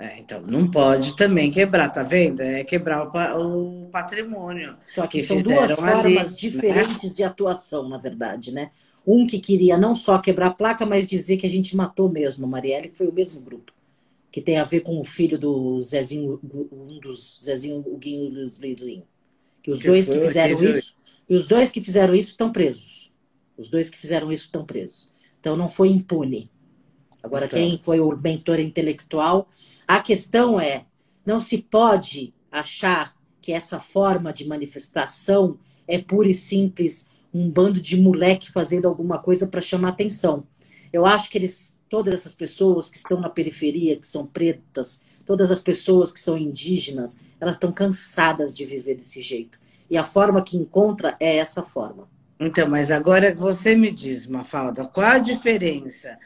[0.00, 2.40] É, então, não pode também quebrar, tá vendo?
[2.40, 4.76] É quebrar o, o patrimônio.
[4.86, 6.24] Só que, que são duas formas ali, né?
[6.24, 7.16] diferentes né?
[7.16, 8.70] de atuação, na verdade, né?
[9.04, 12.46] Um que queria não só quebrar a placa, mas dizer que a gente matou mesmo
[12.46, 13.72] Marielle, que foi o mesmo grupo.
[14.30, 18.28] Que tem a ver com o filho do Zezinho, um dos Zezinho, o Guinho e
[18.28, 19.02] o Luizinho.
[19.60, 20.94] Que os que dois que fizeram isso,
[21.28, 23.10] e os dois que fizeram isso estão presos.
[23.56, 25.08] Os dois que fizeram isso estão presos.
[25.40, 26.48] Então não foi impune.
[27.22, 27.58] Agora, então.
[27.58, 29.48] quem foi o mentor intelectual
[29.88, 30.84] a questão é:
[31.24, 37.80] não se pode achar que essa forma de manifestação é pura e simples um bando
[37.80, 40.44] de moleque fazendo alguma coisa para chamar atenção.
[40.92, 45.50] Eu acho que eles, todas essas pessoas que estão na periferia, que são pretas, todas
[45.50, 49.58] as pessoas que são indígenas, elas estão cansadas de viver desse jeito.
[49.88, 52.08] E a forma que encontra é essa forma.
[52.40, 56.18] Então, mas agora você me diz, Mafalda, qual a diferença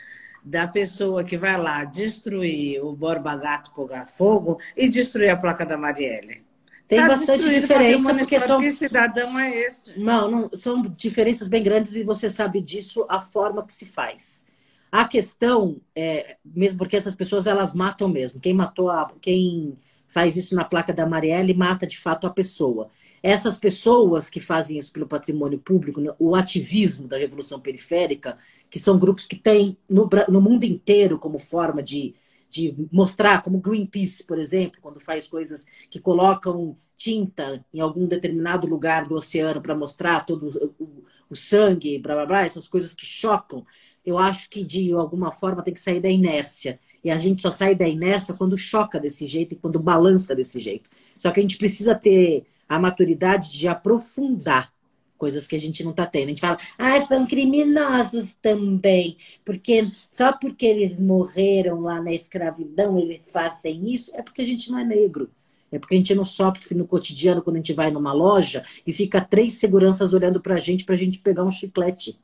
[0.44, 5.64] da pessoa que vai lá destruir o Borba Gato Pogar Fogo e destruir a placa
[5.64, 6.42] da Marielle.
[6.88, 9.98] Tem tá bastante diferença porque são que cidadão é esse?
[9.98, 14.44] Não, não, são diferenças bem grandes e você sabe disso a forma que se faz.
[14.92, 18.38] A questão é, mesmo porque essas pessoas elas matam mesmo.
[18.38, 22.90] Quem matou a, quem faz isso na placa da Marielle mata de fato a pessoa.
[23.22, 28.36] Essas pessoas que fazem isso pelo patrimônio público, né, o ativismo da revolução periférica,
[28.68, 32.14] que são grupos que têm no, no mundo inteiro como forma de,
[32.46, 38.66] de mostrar, como Greenpeace, por exemplo, quando faz coisas que colocam tinta em algum determinado
[38.66, 42.94] lugar do oceano para mostrar todo o, o, o sangue, blá, blá, blá, essas coisas
[42.94, 43.66] que chocam
[44.04, 46.78] eu acho que de alguma forma tem que sair da inércia.
[47.04, 50.60] E a gente só sai da inércia quando choca desse jeito e quando balança desse
[50.60, 50.88] jeito.
[51.18, 54.72] Só que a gente precisa ter a maturidade de aprofundar
[55.18, 56.24] coisas que a gente não está tendo.
[56.24, 62.98] A gente fala, ah, são criminosos também, porque só porque eles morreram lá na escravidão
[62.98, 65.30] eles fazem isso, é porque a gente não é negro.
[65.70, 68.92] É porque a gente não sofre no cotidiano quando a gente vai numa loja e
[68.92, 72.18] fica três seguranças olhando para a gente para a gente pegar um chiclete.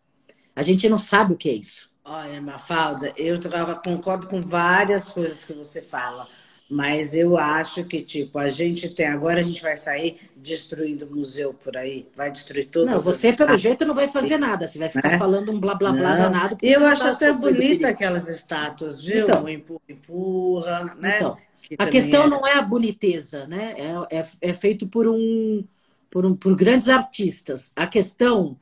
[0.59, 1.89] A gente não sabe o que é isso.
[2.05, 3.39] Olha, Mafalda, eu
[3.85, 6.27] concordo com várias coisas que você fala,
[6.69, 9.07] mas eu acho que, tipo, a gente tem.
[9.07, 13.33] Agora a gente vai sair destruindo o museu por aí, vai destruir todas Não, você,
[13.33, 15.19] pelo jeito, não vai fazer nada, você vai ficar né?
[15.19, 16.23] falando um blá blá blá não.
[16.23, 16.59] danado.
[16.61, 19.27] Eu acho tá até bonita aquelas estátuas, viu?
[19.27, 21.19] Então, empurra, empurra, né?
[21.19, 21.39] Então,
[21.79, 22.29] a questão é...
[22.29, 23.77] não é a boniteza, né?
[23.79, 25.65] É, é, é feito por um,
[26.11, 27.71] por um por grandes artistas.
[27.77, 28.59] A questão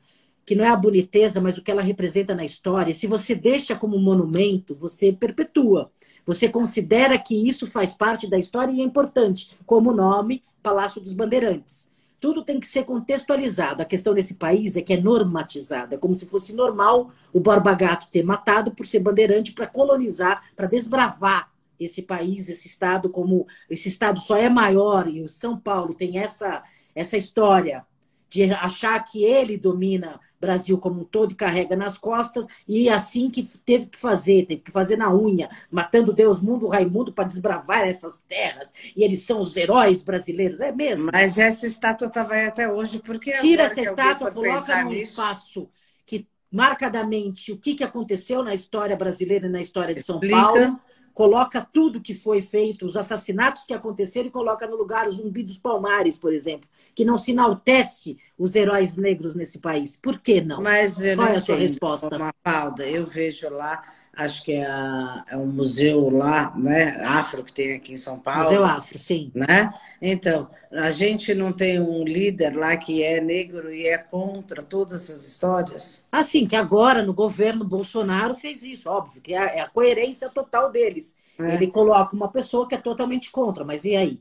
[0.47, 3.75] que não é a boniteza, mas o que ela representa na história, se você deixa
[3.75, 5.91] como monumento, você perpetua.
[6.25, 11.01] Você considera que isso faz parte da história e é importante, como o nome Palácio
[11.01, 11.91] dos Bandeirantes.
[12.17, 13.81] Tudo tem que ser contextualizado.
[13.81, 15.93] A questão nesse país é que é normatizado.
[15.93, 20.41] É como se fosse normal o Borba Gato ter matado por ser bandeirante para colonizar,
[20.55, 25.59] para desbravar esse país, esse estado, como esse estado só é maior e o São
[25.59, 26.63] Paulo tem essa,
[26.95, 27.85] essa história
[28.29, 33.45] de achar que ele domina Brasil como um todo carrega nas costas, e assim que
[33.59, 38.19] teve que fazer, teve que fazer na unha, matando Deus, mundo, Raimundo, para desbravar essas
[38.27, 41.09] terras, e eles são os heróis brasileiros, é mesmo?
[41.11, 43.31] Mas essa estátua estava aí até hoje, porque.
[43.33, 45.69] Tira essa estátua, coloca num espaço
[46.05, 50.35] que marcadamente o que, que aconteceu na história brasileira e na história de São Explica.
[50.35, 50.79] Paulo
[51.17, 55.41] coloca tudo que foi feito, os assassinatos que aconteceram e coloca no lugar o Zumbi
[55.41, 59.97] dos Palmares, por exemplo, que não se enaltece os heróis negros nesse país.
[59.97, 60.61] Por que não?
[60.61, 62.19] Mas Qual é a sua resposta?
[62.19, 63.81] Mafalda, eu vejo lá,
[64.17, 68.17] acho que é, a, é um museu lá, né, afro que tem aqui em São
[68.17, 68.43] Paulo.
[68.43, 69.31] Museu Afro, sim.
[69.33, 69.71] Né?
[70.01, 75.03] Então, a gente não tem um líder lá que é negro e é contra todas
[75.03, 76.05] essas histórias?
[76.11, 80.71] Assim, que agora no governo Bolsonaro fez isso, óbvio, que é a é coerência total
[80.71, 81.15] deles.
[81.39, 81.53] É.
[81.53, 84.19] Ele coloca uma pessoa que é totalmente contra, mas e aí?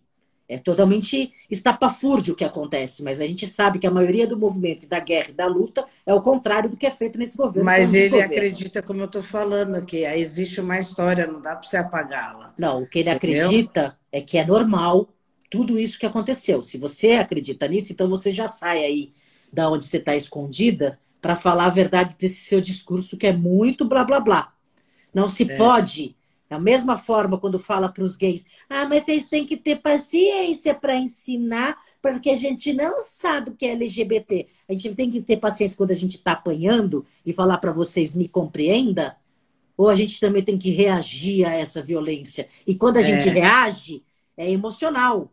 [0.49, 4.87] É totalmente estapafúrdio o que acontece, mas a gente sabe que a maioria do movimento
[4.89, 7.65] da guerra e da luta é o contrário do que é feito nesse governo.
[7.65, 8.33] Mas ele governo.
[8.33, 12.55] acredita, como eu estou falando, que existe uma história, não dá para você apagá-la.
[12.57, 13.47] Não, o que ele Entendeu?
[13.47, 15.09] acredita é que é normal
[15.51, 16.63] tudo isso que aconteceu.
[16.63, 19.13] Se você acredita nisso, então você já sai aí
[19.53, 23.85] da onde você está escondida para falar a verdade desse seu discurso que é muito
[23.85, 24.53] blá blá blá.
[25.13, 25.57] Não se é.
[25.57, 26.15] pode
[26.49, 30.75] da mesma forma, quando fala para os gays, ah, mas vocês têm que ter paciência
[30.75, 34.47] para ensinar, porque a gente não sabe o que é LGBT.
[34.69, 38.15] A gente tem que ter paciência quando a gente está apanhando e falar para vocês,
[38.15, 39.17] me compreenda.
[39.77, 42.49] Ou a gente também tem que reagir a essa violência.
[42.67, 43.03] E quando a é.
[43.03, 44.03] gente reage,
[44.37, 45.33] é emocional.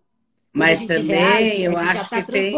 [0.54, 2.56] Mas também reage, eu acho tá que tem,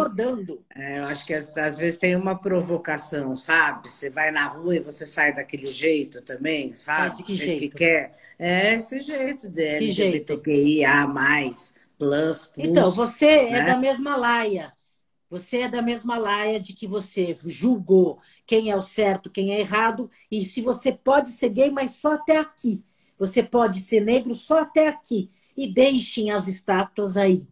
[0.76, 3.90] é, eu acho que às, vezes tem uma provocação, sabe?
[3.90, 7.16] Você vai na rua e você sai daquele jeito também, sabe?
[7.16, 7.60] de que jeito?
[7.60, 8.18] Que quer.
[8.38, 12.52] É esse jeito de LGBTQIA+, plus, plus.
[12.58, 13.60] Então, você é né?
[13.60, 14.74] é da mesma laia.
[15.30, 19.62] Você é da mesma laia de que você julgou quem é o certo, quem é
[19.62, 22.84] errado, e se você pode ser gay, mas só até aqui.
[23.18, 25.32] Você pode ser negro só até aqui.
[25.56, 27.48] E deixem as estátuas aí.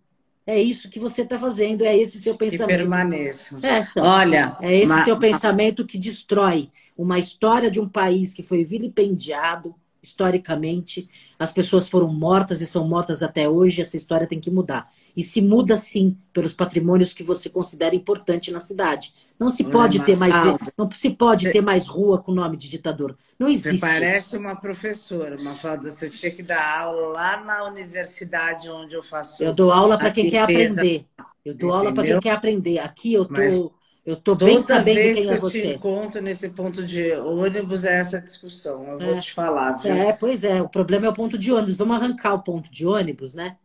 [0.45, 2.69] É isso que você está fazendo, é esse seu pensamento.
[2.69, 3.57] Que permaneça.
[3.63, 5.05] É, então, Olha, é esse ma...
[5.05, 11.09] seu pensamento que destrói uma história de um país que foi vilipendiado, historicamente.
[11.39, 13.81] As pessoas foram mortas e são mortas até hoje.
[13.81, 14.91] Essa história tem que mudar.
[15.15, 19.13] E se muda sim pelos patrimônios que você considera importante na cidade.
[19.39, 20.33] Não se pode é ter mais
[20.77, 23.17] não se pode ter mais rua com nome de ditador.
[23.39, 23.79] Não existe.
[23.79, 24.37] Você parece isso.
[24.37, 25.89] uma professora, Mafalda.
[25.89, 29.43] Você tinha que dar aula lá na universidade onde eu faço.
[29.43, 31.05] Eu dou aula para quem quer aprender.
[31.45, 31.73] Eu dou Entendeu?
[31.73, 32.79] aula para quem quer aprender.
[32.79, 33.61] Aqui eu tô Mas...
[34.05, 35.57] Eu estou bem sabendo vez quem que é você.
[35.57, 38.85] eu te encontro nesse ponto de ônibus é essa discussão.
[38.85, 39.19] Eu vou é.
[39.19, 39.77] te falar.
[39.77, 39.93] Viu?
[39.93, 40.61] É, pois é.
[40.61, 41.77] O problema é o ponto de ônibus.
[41.77, 43.55] Vamos arrancar o ponto de ônibus, né?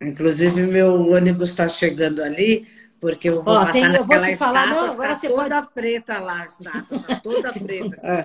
[0.00, 2.68] Inclusive, meu ônibus está chegando ali,
[3.00, 5.62] porque eu vou Ó, passar tem, eu vou te falar, não, agora tá você toda
[5.62, 5.74] pode...
[5.74, 8.00] preta lá, está tá toda preta.
[8.00, 8.20] é,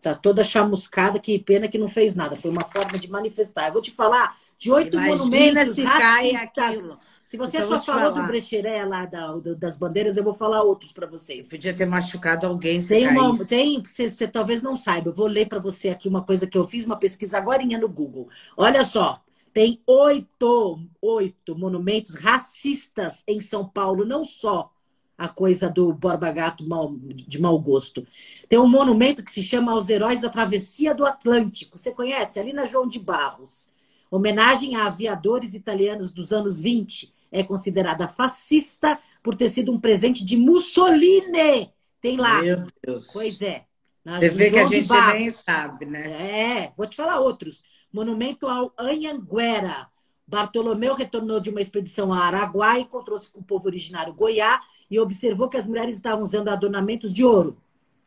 [0.00, 2.36] tá toda chamuscada, que pena que não fez nada.
[2.36, 3.66] Foi uma forma de manifestar.
[3.66, 7.00] Eu vou te falar de oito monumentos se cai aquilo.
[7.26, 8.22] Se você então, só falou falar.
[8.22, 11.50] do Brechiré lá da, do, das bandeiras, eu vou falar outros para vocês.
[11.50, 15.08] Podia ter machucado alguém se tem uma, tem você, você talvez não saiba.
[15.08, 17.88] Eu vou ler para você aqui uma coisa que eu fiz uma pesquisa agora no
[17.88, 18.28] Google.
[18.56, 19.20] Olha só,
[19.52, 24.70] tem oito, oito monumentos racistas em São Paulo, não só
[25.18, 28.06] a coisa do Borba Gato mal, de mau gosto.
[28.48, 31.76] Tem um monumento que se chama Aos Heróis da Travessia do Atlântico.
[31.76, 32.38] Você conhece?
[32.38, 33.68] Ali na João de Barros.
[34.08, 40.24] Homenagem a aviadores italianos dos anos 20 é considerada fascista por ter sido um presente
[40.24, 41.70] de Mussolini.
[42.00, 42.42] Tem lá.
[42.42, 43.10] Meu Deus.
[43.12, 43.64] Pois é.
[44.04, 46.62] Você vê que a gente nem sabe, né?
[46.62, 47.62] É, vou te falar outros.
[47.92, 49.88] Monumento ao Anhanguera.
[50.26, 55.48] Bartolomeu retornou de uma expedição a Araguai, encontrou-se com o povo originário Goiá e observou
[55.48, 57.56] que as mulheres estavam usando adornamentos de ouro.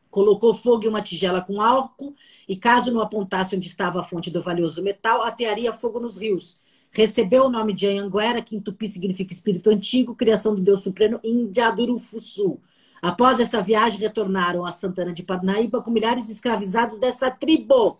[0.10, 2.16] Colocou fogo em uma tigela com álcool
[2.48, 6.60] e, caso não apontasse onde estava a fonte do valioso metal, atearia fogo nos rios.
[6.92, 11.20] Recebeu o nome de Anhanguera, que em tupi significa espírito antigo, criação do Deus Supremo
[11.24, 12.60] em Jadurufuçu.
[13.02, 18.00] Após essa viagem, retornaram a Santana de Parnaíba com milhares de escravizados dessa tribo.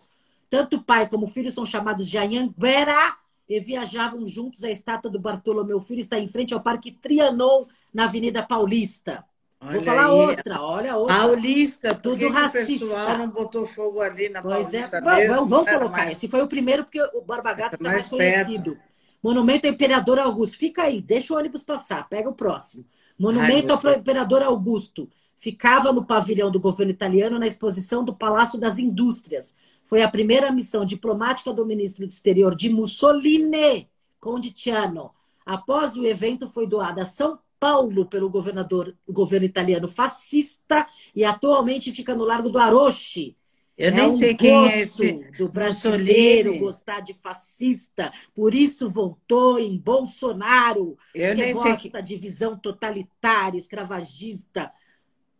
[0.50, 3.16] Tanto pai como filho são chamados de Anhanguera
[3.48, 4.64] e viajavam juntos.
[4.64, 9.24] A estátua do Bartolomeu Filho está em frente ao Parque Trianon, na Avenida Paulista.
[9.62, 10.10] Olha Vou falar aí.
[10.10, 11.16] outra, olha outra.
[11.16, 12.84] Paulista, tudo racista.
[12.86, 14.88] O pessoal não botou fogo ali na pois é.
[14.88, 15.00] Paulista é.
[15.00, 15.34] mesmo?
[15.34, 15.96] Vamos, vamos colocar.
[15.98, 16.12] Mais...
[16.12, 18.78] Esse foi o primeiro, porque o Barba Gato está mais, mais conhecido.
[19.22, 20.56] Monumento ao Imperador Augusto.
[20.56, 22.86] Fica aí, deixa o ônibus passar, pega o próximo.
[23.18, 25.10] Monumento Ai, ao Imperador Augusto.
[25.36, 29.54] Ficava no pavilhão do governo italiano na exposição do Palácio das Indústrias.
[29.84, 33.88] Foi a primeira missão diplomática do ministro do Exterior de Mussolini,
[34.18, 35.10] Conditiano.
[35.44, 41.94] Após o evento, foi doada a São Paulo pelo governador, governo italiano fascista e atualmente
[41.94, 43.36] fica no Largo do Aroche.
[43.76, 48.90] Eu é nem um sei quem é esse do brasileiro gostar de fascista, por isso
[48.90, 52.02] voltou em Bolsonaro, Eu que nem gosta sei que...
[52.02, 54.70] de visão totalitária, escravagista,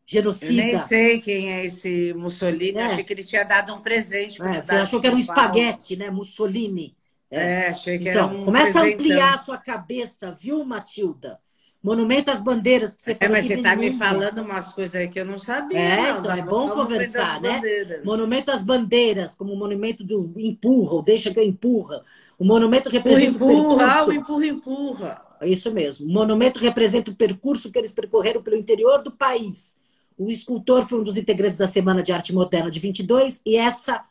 [0.06, 0.52] genocida.
[0.52, 2.86] Eu nem sei quem é esse Mussolini, é.
[2.86, 5.96] achei que ele tinha dado um presente para é, Você achou que era um espaguete,
[5.96, 6.10] né?
[6.10, 6.96] Mussolini.
[7.30, 8.90] É, achei que então, era um começa presentão.
[8.90, 11.38] a ampliar a sua cabeça, viu, Matilda?
[11.82, 15.08] Monumento às bandeiras que você É, mas que você está me falando umas coisas aí
[15.08, 15.78] que eu não sabia.
[15.78, 17.54] É, então é bom ver conversar, né?
[17.54, 18.04] bandeiras.
[18.04, 22.04] Monumento às bandeiras, como o monumento do empurra, ou deixa que eu empurra.
[22.38, 24.12] O monumento Empurra, representa o empurra, ah, o percurso.
[24.12, 25.22] empurra, empurra.
[25.42, 26.06] Isso mesmo.
[26.06, 29.78] O monumento representa o percurso que eles percorreram pelo interior do país.
[30.18, 34.04] O escultor foi um dos integrantes da Semana de Arte Moderna de 22 e essa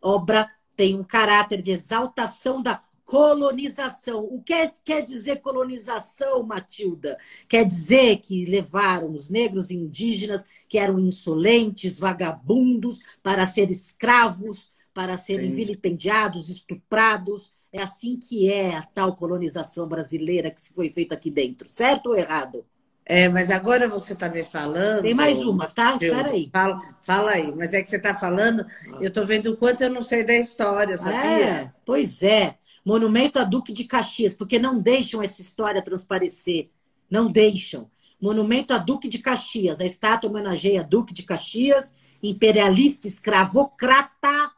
[0.00, 4.24] obra tem um caráter de exaltação da colonização.
[4.24, 7.16] O que é- quer dizer colonização, Matilda?
[7.48, 14.70] Quer dizer que levaram os negros e indígenas, que eram insolentes, vagabundos, para ser escravos,
[14.92, 15.64] para serem Entendi.
[15.64, 17.52] vilipendiados, estuprados.
[17.72, 22.08] É assim que é a tal colonização brasileira que se foi feita aqui dentro, certo
[22.08, 22.64] ou errado?
[23.04, 25.02] É, mas agora você está me falando.
[25.02, 25.94] Tem mais umas, tá?
[25.94, 26.50] Espera aí.
[26.52, 28.66] Fala, fala aí, mas é que você está falando,
[29.00, 31.46] eu estou vendo o quanto eu não sei da história, sabia?
[31.46, 32.56] É, pois é.
[32.86, 36.70] Monumento a Duque de Caxias, porque não deixam essa história transparecer.
[37.10, 37.90] Não deixam.
[38.20, 39.80] Monumento a Duque de Caxias.
[39.80, 44.52] A estátua homenageia Duque de Caxias, imperialista escravocrata,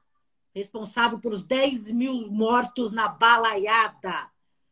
[0.54, 4.28] responsável pelos 10 mil mortos na balaiada,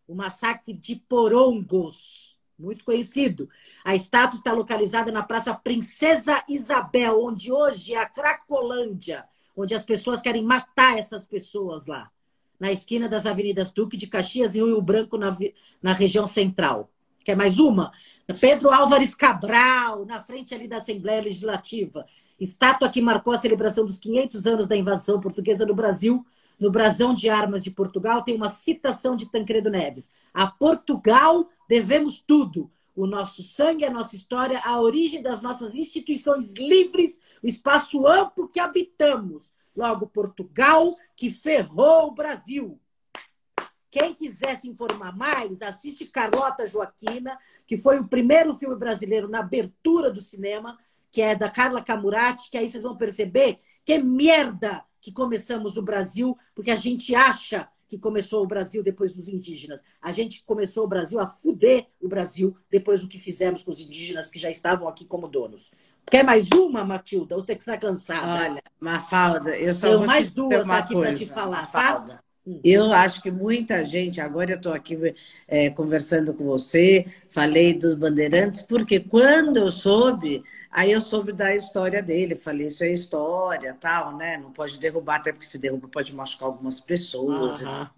[0.07, 3.49] o massacre de Porongos, muito conhecido.
[3.83, 9.25] A estátua está localizada na Praça Princesa Isabel, onde hoje é a Cracolândia,
[9.57, 12.11] onde as pessoas querem matar essas pessoas lá,
[12.59, 15.37] na esquina das Avenidas Duque de Caxias e Rio Branco, na,
[15.83, 16.91] na região central.
[17.27, 17.91] Quer mais uma?
[18.41, 22.07] Pedro Álvares Cabral, na frente ali da Assembleia Legislativa.
[22.39, 26.25] Estátua que marcou a celebração dos 500 anos da invasão portuguesa no Brasil.
[26.57, 30.13] No Brasão de Armas de Portugal tem uma citação de Tancredo Neves.
[30.33, 32.71] A Portugal devemos tudo.
[32.95, 38.49] O nosso sangue, a nossa história, a origem das nossas instituições livres, o espaço amplo
[38.49, 39.53] que habitamos.
[39.77, 42.81] Logo, Portugal que ferrou o Brasil.
[43.91, 49.41] Quem quiser se informar mais, assiste Carlota Joaquina, que foi o primeiro filme brasileiro na
[49.41, 50.79] abertura do cinema,
[51.11, 55.83] que é da Carla Camurati, que aí vocês vão perceber que merda que começamos o
[55.83, 59.85] Brasil, porque a gente acha que começou o Brasil depois dos indígenas.
[60.01, 63.81] A gente começou o Brasil a fuder o Brasil depois do que fizemos com os
[63.81, 65.71] indígenas que já estavam aqui como donos.
[66.11, 67.37] Quer mais uma, Matilda?
[67.37, 68.51] Ou tem que estar cansada?
[68.51, 72.15] Olha, Mafalda, eu só Tenho mais duas aqui para te falar, Mafalda.
[72.15, 72.26] tá?
[72.63, 74.97] Eu acho que muita gente, agora eu estou aqui
[75.49, 81.55] é, conversando com você, falei dos bandeirantes, porque quando eu soube, aí eu soube da
[81.55, 84.37] história dele, falei, isso é história, tal, né?
[84.37, 87.63] Não pode derrubar, até porque se derruba pode machucar algumas pessoas.
[87.63, 87.91] Aham.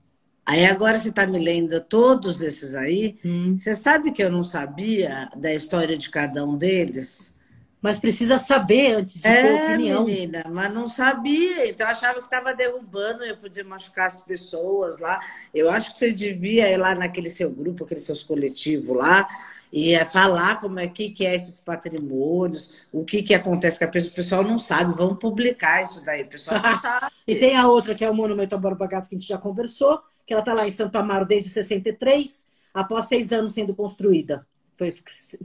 [0.46, 3.18] Aí agora você está me lendo todos esses aí.
[3.22, 3.54] Hum.
[3.54, 7.36] Você sabe que eu não sabia da história de cada um deles?
[7.80, 10.04] Mas precisa saber antes de ter É, opinião.
[10.04, 11.68] menina, mas não sabia.
[11.68, 15.20] Então eu achava que estava derrubando, eu podia machucar as pessoas lá.
[15.54, 19.28] Eu acho que você devia ir lá naquele seu grupo, aquele seus coletivos lá,
[19.72, 23.84] e é falar como é que, que é esses patrimônios, o que, que acontece com
[23.84, 24.10] a pessoa.
[24.12, 26.22] O pessoal não sabe, vamos publicar isso daí.
[26.22, 27.12] O pessoal não sabe.
[27.26, 29.38] E tem a outra, que é o Monumento ao Borba Gato, que a gente já
[29.38, 34.46] conversou, que ela está lá em Santo Amaro desde 63, após seis anos sendo construída.
[34.78, 34.94] Foi,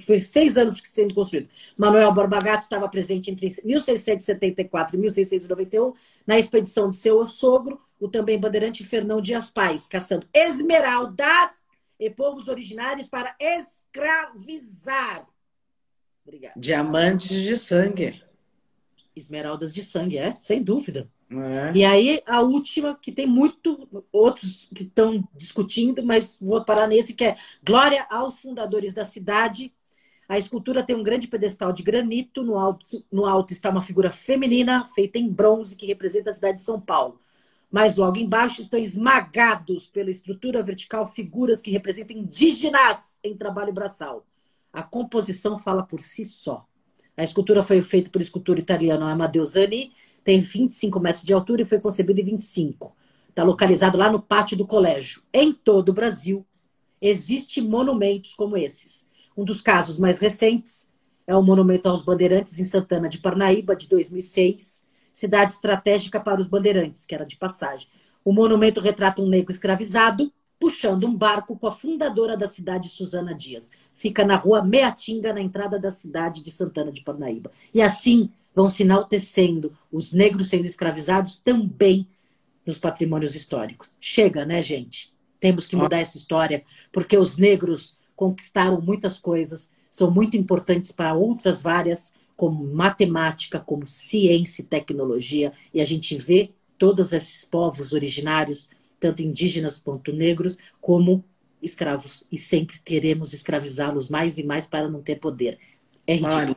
[0.06, 1.50] foi seis anos sendo construído.
[1.76, 5.94] Manuel Borba Gato estava presente entre 1674 e 1691
[6.26, 11.68] na expedição de seu sogro, o também bandeirante Fernão Dias Pais, caçando esmeraldas
[12.00, 15.28] e povos originários para escravizar.
[16.24, 16.54] Obrigada.
[16.56, 18.24] Diamantes de sangue.
[19.16, 20.34] Esmeraldas de sangue, é?
[20.36, 21.10] Sem dúvida.
[21.30, 21.72] É.
[21.76, 27.14] E aí, a última, que tem muito outros que estão discutindo, mas vou parar nesse,
[27.14, 27.36] que é
[27.66, 29.74] Glória aos fundadores da cidade.
[30.28, 32.44] A escultura tem um grande pedestal de granito.
[32.44, 36.58] No alto, no alto está uma figura feminina, feita em bronze, que representa a cidade
[36.58, 37.20] de São Paulo.
[37.72, 44.26] Mas logo embaixo estão esmagados pela estrutura vertical figuras que representam indígenas em trabalho braçal.
[44.72, 46.68] A composição fala por si só.
[47.16, 49.92] A escultura foi feita pelo escultor italiano Amadeo Zani,
[50.24, 52.96] tem 25 metros de altura e foi concebido em 25.
[53.30, 55.22] Está localizado lá no pátio do colégio.
[55.34, 56.46] Em todo o Brasil,
[57.02, 59.10] existem monumentos como esses.
[59.36, 60.90] Um dos casos mais recentes
[61.26, 66.48] é o Monumento aos Bandeirantes em Santana de Parnaíba, de 2006, cidade estratégica para os
[66.48, 67.88] bandeirantes, que era de passagem.
[68.26, 70.32] O monumento retrata um negro escravizado
[70.64, 73.70] puxando um barco com a fundadora da cidade, Susana Dias.
[73.94, 77.52] Fica na rua Meatinga, na entrada da cidade de Santana de Parnaíba.
[77.74, 82.08] E assim vão se enaltecendo os negros sendo escravizados também
[82.66, 83.94] nos patrimônios históricos.
[84.00, 85.14] Chega, né, gente?
[85.38, 91.14] Temos que mudar essa história, porque os negros conquistaram muitas coisas, são muito importantes para
[91.14, 97.92] outras várias, como matemática, como ciência e tecnologia, e a gente vê todos esses povos
[97.92, 98.70] originários
[99.04, 101.26] tanto indígenas quanto negros, como
[101.62, 102.24] escravos.
[102.32, 105.60] E sempre queremos escravizá-los mais e mais para não ter poder.
[106.08, 106.38] É ridículo.
[106.38, 106.56] Olha,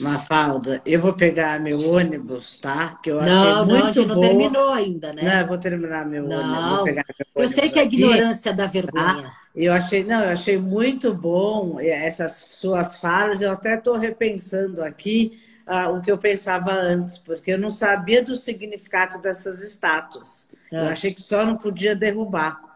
[0.00, 2.98] Mafalda, eu vou pegar meu ônibus, tá?
[3.02, 5.22] Que eu achei não, muito não, a gente não terminou ainda, né?
[5.22, 7.02] Não, eu vou terminar meu não, ônibus.
[7.34, 9.26] Meu eu sei que é ignorância da vergonha.
[9.26, 13.42] Ah, eu achei, não, eu achei muito bom essas suas falas.
[13.42, 18.22] Eu até estou repensando aqui ah, o que eu pensava antes, porque eu não sabia
[18.22, 20.48] do significado dessas estátuas.
[20.70, 20.92] Eu é.
[20.92, 22.66] achei que só não podia derrubar.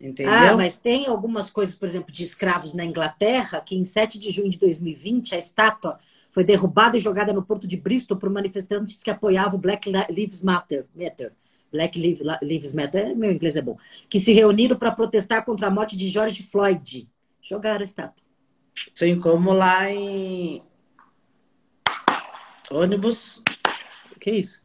[0.00, 0.32] Entendeu?
[0.32, 4.30] Ah, mas tem algumas coisas, por exemplo, de escravos na Inglaterra, que em 7 de
[4.30, 5.98] junho de 2020 a estátua
[6.32, 10.42] foi derrubada e jogada no porto de Bristol por manifestantes que apoiavam o Black Lives
[10.42, 10.86] Matter.
[10.94, 11.32] Matter.
[11.72, 11.98] Black
[12.42, 13.78] Lives Matter, meu inglês é bom.
[14.08, 17.08] Que se reuniram para protestar contra a morte de George Floyd.
[17.42, 18.24] Jogaram a estátua.
[18.94, 20.62] Sim, como lá em
[22.70, 23.42] ônibus.
[24.14, 24.62] O que é isso?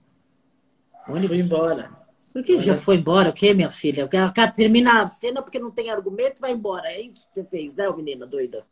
[1.07, 1.27] Ônibus.
[1.27, 2.00] Fui embora.
[2.33, 3.29] Por que já foi embora?
[3.29, 4.09] O que, minha filha?
[4.55, 6.87] Terminar a cena porque não tem argumento, vai embora.
[6.87, 8.65] É isso que você fez, né, menina doida?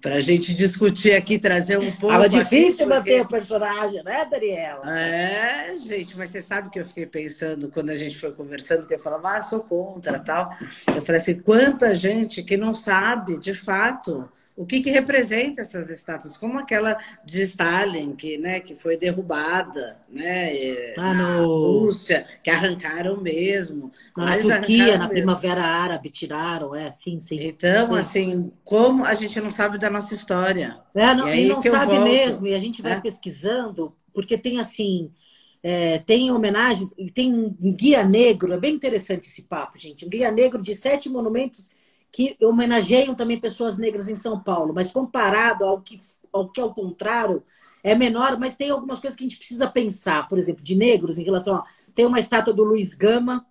[0.00, 2.14] Para a gente discutir aqui, trazer um pouco.
[2.14, 2.94] Ah, difícil porque...
[2.94, 4.98] manter o personagem, né, Daniela?
[4.98, 8.94] É, gente, mas você sabe que eu fiquei pensando quando a gente foi conversando, que
[8.94, 10.50] eu falava, ah, sou contra tal.
[10.94, 15.88] Eu falei assim, quanta gente que não sabe, de fato, o que, que representa essas
[15.88, 21.78] estátuas, como aquela de Stalin, que, né, que foi derrubada né, ah, na no...
[21.78, 23.90] Rússia, que arrancaram mesmo.
[24.16, 25.10] Na Turquia, na mesmo.
[25.10, 27.38] Primavera Árabe, tiraram, é, sim, sim.
[27.40, 27.94] Então, sim.
[27.96, 30.78] assim, como a gente não sabe da nossa história.
[30.94, 33.00] É, não, e, e não sabe mesmo, e a gente vai é?
[33.00, 35.10] pesquisando, porque tem assim.
[35.64, 40.04] É, tem homenagens, e tem um guia negro, é bem interessante esse papo, gente.
[40.04, 41.70] Um guia negro de sete monumentos
[42.12, 45.98] que homenageiam também pessoas negras em São Paulo, mas comparado ao que,
[46.30, 47.42] ao que contrário,
[47.82, 51.18] é menor, mas tem algumas coisas que a gente precisa pensar, por exemplo, de negros
[51.18, 51.64] em relação a.
[51.94, 53.44] Tem uma estátua do Luiz Gama,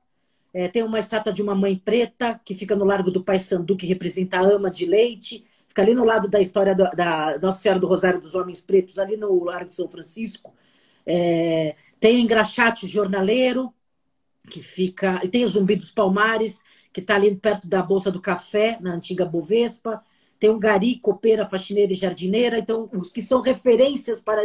[0.54, 3.76] é, tem uma estátua de uma mãe preta, que fica no Largo do Pai Sandu,
[3.76, 7.60] que representa a ama de leite, fica ali no lado da história da, da Nossa
[7.60, 10.54] Senhora do Rosário dos Homens Pretos, ali no Largo de São Francisco.
[11.06, 13.74] É, tem o Engraxate Jornaleiro,
[14.50, 15.20] que fica.
[15.24, 16.62] E tem o Zumbi dos Palmares,
[16.94, 20.04] que está ali perto da Bolsa do Café, na antiga Bovespa.
[20.40, 22.58] Tem o Gari, copeira, faxineira e jardineira.
[22.58, 24.42] Então, os que são referências para,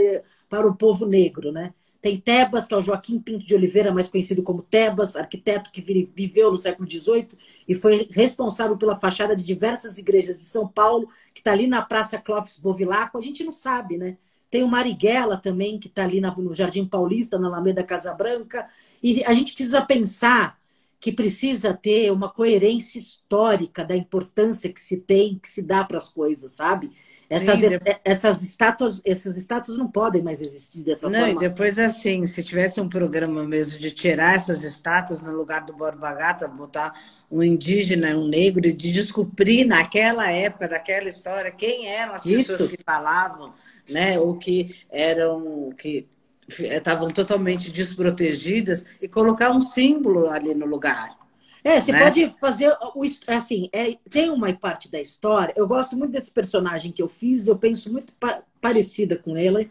[0.49, 1.73] para o povo negro, né?
[2.01, 5.81] Tem Tebas, que é o Joaquim Pinto de Oliveira, mais conhecido como Tebas, arquiteto que
[5.81, 7.31] viveu no século XVIII
[7.67, 11.83] e foi responsável pela fachada de diversas igrejas de São Paulo, que está ali na
[11.83, 13.19] Praça Clóvis Bovilaco.
[13.19, 14.19] A gente não sabe, né?
[14.49, 18.69] Tem o Marighella também, que está ali no Jardim Paulista, na Alameda Casa Branca.
[19.03, 20.59] E a gente precisa pensar
[21.07, 25.99] que precisa ter uma coerência histórica da importância que se tem, que se dá para
[25.99, 26.91] as coisas, sabe?
[27.31, 27.97] Essas, Sim, depois...
[28.05, 31.35] essas estátuas, essas estátuas não podem mais existir dessa não, forma.
[31.35, 35.65] Não, e depois assim, se tivesse um programa mesmo de tirar essas estátuas no lugar
[35.65, 36.93] do Borba Gata, botar
[37.31, 42.61] um indígena, um negro, e de descobrir naquela época, daquela história, quem eram as pessoas
[42.61, 42.69] Isso.
[42.69, 43.55] que falavam,
[43.89, 44.19] né?
[44.19, 46.09] Ou que eram, que
[46.49, 51.17] estavam totalmente desprotegidas e colocar um símbolo ali no lugar.
[51.65, 52.05] É, você né?
[52.05, 55.53] pode fazer o assim, é, tem uma parte da história.
[55.57, 59.71] Eu gosto muito desse personagem que eu fiz, eu penso muito pa parecida com ele.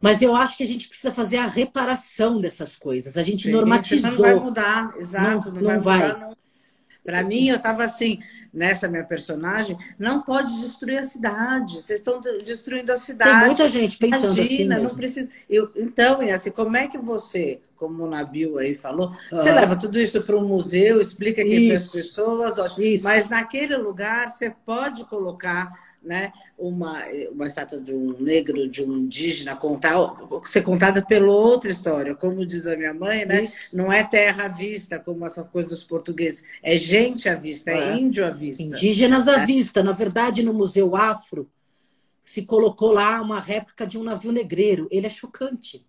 [0.00, 3.16] Mas eu acho que a gente precisa fazer a reparação dessas coisas.
[3.16, 4.10] A gente Sim, normatizou.
[4.10, 5.52] Não vai mudar, exato.
[5.52, 6.08] Não, não, não vai.
[6.08, 6.27] Mudar, não.
[7.08, 8.18] Para mim, eu estava assim,
[8.52, 11.80] nessa minha personagem, não pode destruir a cidade.
[11.80, 13.30] Vocês estão destruindo a cidade.
[13.30, 14.82] Tem muita gente pensando assim Imagina, assim.
[14.82, 14.88] Mesmo.
[14.90, 15.30] Não precisa.
[15.48, 19.74] Eu, então, e assim, como é que você, como o Nabil aí falou, você leva
[19.74, 22.56] tudo isso para um museu, explica aqui para as pessoas,
[23.02, 28.96] mas naquele lugar você pode colocar né, uma, uma estátua de um negro, de um
[28.96, 29.96] indígena, contar,
[30.44, 32.14] ser contada pela outra história.
[32.14, 35.84] Como diz a minha mãe, né, não é terra à vista, como essa coisa dos
[35.84, 38.62] portugueses, é gente à vista, é, é índio à vista.
[38.62, 39.46] Indígenas à é.
[39.46, 39.82] vista.
[39.82, 41.48] Na verdade, no Museu Afro,
[42.24, 44.86] se colocou lá uma réplica de um navio negreiro.
[44.90, 45.84] Ele é chocante.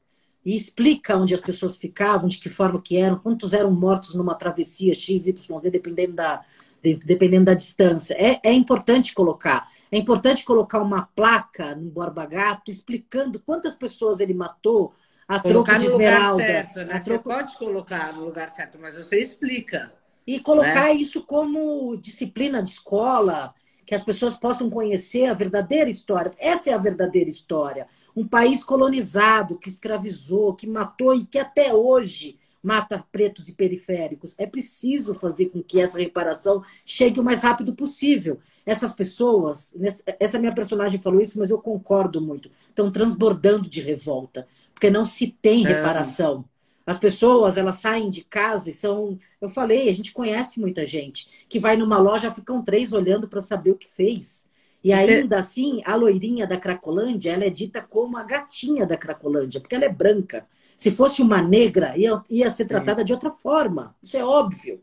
[0.45, 4.33] E explica onde as pessoas ficavam, de que forma que eram, quantos eram mortos numa
[4.35, 5.33] travessia XYZ,
[5.69, 6.41] dependendo da,
[6.81, 8.15] dependendo da distância.
[8.17, 9.69] É, é importante colocar.
[9.91, 14.93] É importante colocar uma placa no Borba Gato explicando quantas pessoas ele matou
[15.27, 16.65] a colocar troco de esmeraldas.
[16.67, 16.99] Certo, né?
[16.99, 17.29] Troco...
[17.29, 19.91] Você pode colocar no lugar certo, mas você explica.
[20.25, 20.93] E colocar né?
[20.93, 23.53] isso como disciplina de escola,
[23.85, 26.31] que as pessoas possam conhecer a verdadeira história.
[26.37, 27.87] Essa é a verdadeira história.
[28.15, 34.35] Um país colonizado, que escravizou, que matou e que até hoje mata pretos e periféricos.
[34.37, 38.39] É preciso fazer com que essa reparação chegue o mais rápido possível.
[38.65, 39.73] Essas pessoas,
[40.19, 45.05] essa minha personagem falou isso, mas eu concordo muito, estão transbordando de revolta, porque não
[45.05, 45.69] se tem é.
[45.69, 46.45] reparação.
[46.85, 49.19] As pessoas, elas saem de casa e são.
[49.39, 53.41] Eu falei, a gente conhece muita gente que vai numa loja, ficam três olhando para
[53.41, 54.48] saber o que fez.
[54.83, 55.39] E ainda Você...
[55.39, 59.85] assim, a loirinha da Cracolândia, ela é dita como a gatinha da Cracolândia, porque ela
[59.85, 60.47] é branca.
[60.77, 63.05] Se fosse uma negra, ia, ia ser tratada Sim.
[63.05, 63.95] de outra forma.
[64.01, 64.81] Isso é óbvio.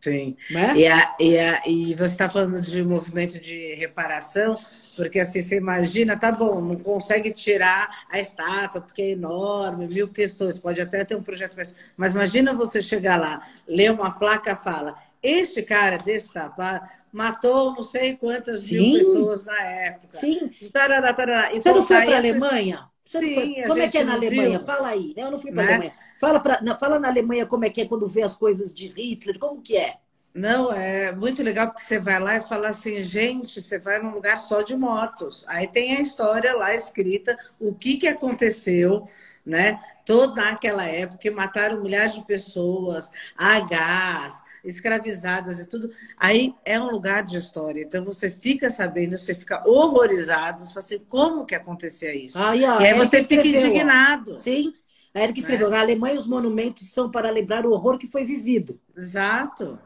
[0.00, 0.36] Sim.
[0.50, 0.74] Né?
[0.76, 4.58] E, a, e, a, e você está falando de movimento de reparação.
[4.96, 10.08] Porque assim, você imagina, tá bom, não consegue tirar a estátua, porque é enorme, mil
[10.08, 14.56] questões, pode até ter um projeto, mas, mas imagina você chegar lá, ler uma placa
[14.56, 16.80] fala, este cara desse tamanho
[17.12, 18.78] matou não sei quantas Sim.
[18.78, 20.16] mil pessoas na época.
[20.16, 20.50] Sim.
[20.72, 21.50] Tarará, tarará.
[21.50, 22.88] Você não foi para a Alemanha?
[23.04, 24.58] Sim, como é que é na Alemanha?
[24.58, 24.66] Viu?
[24.66, 25.14] Fala aí.
[25.16, 25.72] Eu não fui para a né?
[25.72, 25.92] Alemanha.
[26.20, 29.38] Fala, pra, fala na Alemanha como é que é quando vê as coisas de Hitler,
[29.38, 29.96] como que é?
[30.34, 34.10] Não, é muito legal porque você vai lá e fala assim, gente, você vai num
[34.12, 35.46] lugar só de mortos.
[35.48, 39.08] Aí tem a história lá escrita, o que, que aconteceu,
[39.46, 39.80] né?
[40.04, 45.90] Toda aquela época que mataram milhares de pessoas, a gás, escravizadas e tudo.
[46.16, 47.82] Aí é um lugar de história.
[47.82, 52.38] Então você fica sabendo, você fica horrorizado, você fala assim, como que acontecia isso?
[52.38, 54.34] Aí, ó, e aí você fica indignado.
[54.34, 54.72] Sim.
[55.14, 55.76] A Erika escreveu, né?
[55.76, 58.78] na Alemanha os monumentos são para lembrar o horror que foi vivido.
[58.94, 59.78] Exato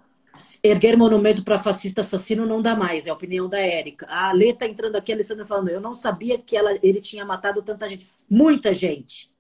[0.63, 4.07] erguer monumento para fascista assassino não dá mais, é a opinião da Érica.
[4.09, 7.25] A Alê está entrando aqui, a Alessandra falando, eu não sabia que ela, ele tinha
[7.25, 8.11] matado tanta gente.
[8.29, 9.31] Muita gente.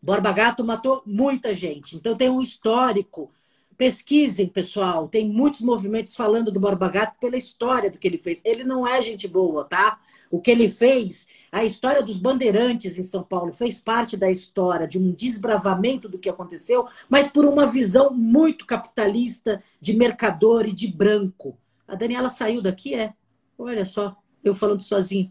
[0.00, 1.96] Borba Gato matou muita gente.
[1.96, 3.32] Então tem um histórico.
[3.76, 5.08] Pesquisem, pessoal.
[5.08, 8.40] Tem muitos movimentos falando do Borba Gato pela história do que ele fez.
[8.44, 9.98] Ele não é gente boa, tá?
[10.30, 14.86] O que ele fez, a história dos bandeirantes em São Paulo fez parte da história
[14.86, 20.72] de um desbravamento do que aconteceu, mas por uma visão muito capitalista, de mercador e
[20.72, 21.56] de branco.
[21.86, 23.14] A Daniela saiu daqui, é?
[23.56, 25.30] Olha só, eu falando sozinho.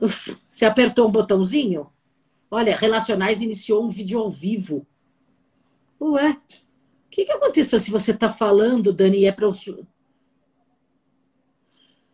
[0.48, 1.88] Você apertou um botãozinho?
[2.50, 4.84] Olha, Relacionais iniciou um vídeo ao vivo.
[6.00, 6.36] Ué,
[7.10, 9.52] o que, que aconteceu se você está falando, Dani, é para o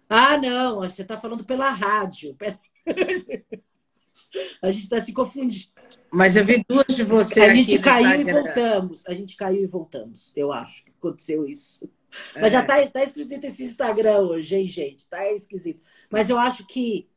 [0.09, 2.37] ah, não, você está falando pela rádio.
[4.63, 5.67] A gente está se confundindo.
[6.13, 7.41] Mas eu vi duas de você.
[7.41, 9.07] A gente caiu e voltamos.
[9.07, 10.33] A gente caiu e voltamos.
[10.37, 11.91] Eu acho que aconteceu isso.
[12.35, 12.41] É.
[12.41, 15.01] Mas já está tá esquisito esse Instagram hoje, hein, gente?
[15.01, 15.81] Está esquisito.
[16.11, 17.09] Mas eu acho que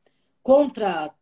[0.41, 1.13] contra.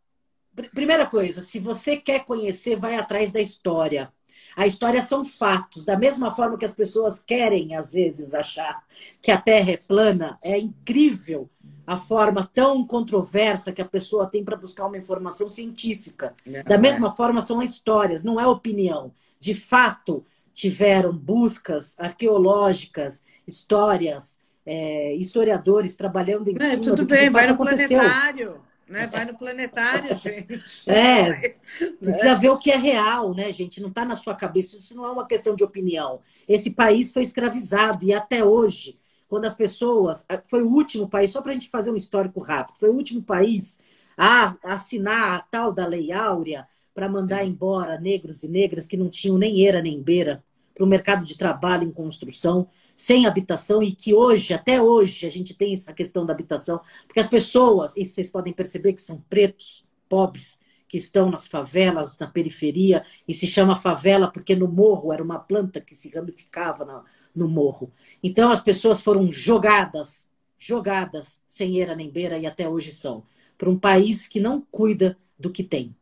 [0.74, 4.12] Primeira coisa, se você quer conhecer, vai atrás da história.
[4.56, 5.86] A história são fatos.
[5.86, 8.84] Da mesma forma que as pessoas querem, às vezes, achar
[9.22, 11.50] que a Terra é plana, é incrível
[11.86, 16.36] a forma tão controversa que a pessoa tem para buscar uma informação científica.
[16.46, 17.14] Não da mesma é.
[17.14, 19.14] forma, são histórias, não é opinião.
[19.40, 27.48] De fato, tiveram buscas arqueológicas, histórias, é, historiadores trabalhando em não, cima tudo bem, vai
[27.48, 28.60] no planetário.
[28.90, 29.08] Né?
[29.08, 30.64] Vai no planetário, gente.
[30.86, 31.54] É,
[32.00, 33.82] precisa ver o que é real, né, gente?
[33.82, 36.22] Não está na sua cabeça, isso não é uma questão de opinião.
[36.48, 40.26] Esse país foi escravizado e até hoje quando as pessoas.
[40.48, 43.22] Foi o último país, só para a gente fazer um histórico rápido, foi o último
[43.22, 43.80] país
[44.18, 49.10] a assinar a tal da Lei Áurea para mandar embora negros e negras que não
[49.10, 50.44] tinham nem eira nem beira
[50.78, 55.30] para o mercado de trabalho em construção, sem habitação, e que hoje, até hoje, a
[55.30, 59.20] gente tem essa questão da habitação, porque as pessoas, e vocês podem perceber que são
[59.28, 65.12] pretos, pobres, que estão nas favelas, na periferia, e se chama favela porque no morro
[65.12, 67.04] era uma planta que se ramificava no,
[67.36, 67.92] no morro.
[68.22, 73.24] Então as pessoas foram jogadas, jogadas, sem eira nem beira, e até hoje são,
[73.58, 75.96] para um país que não cuida do que tem.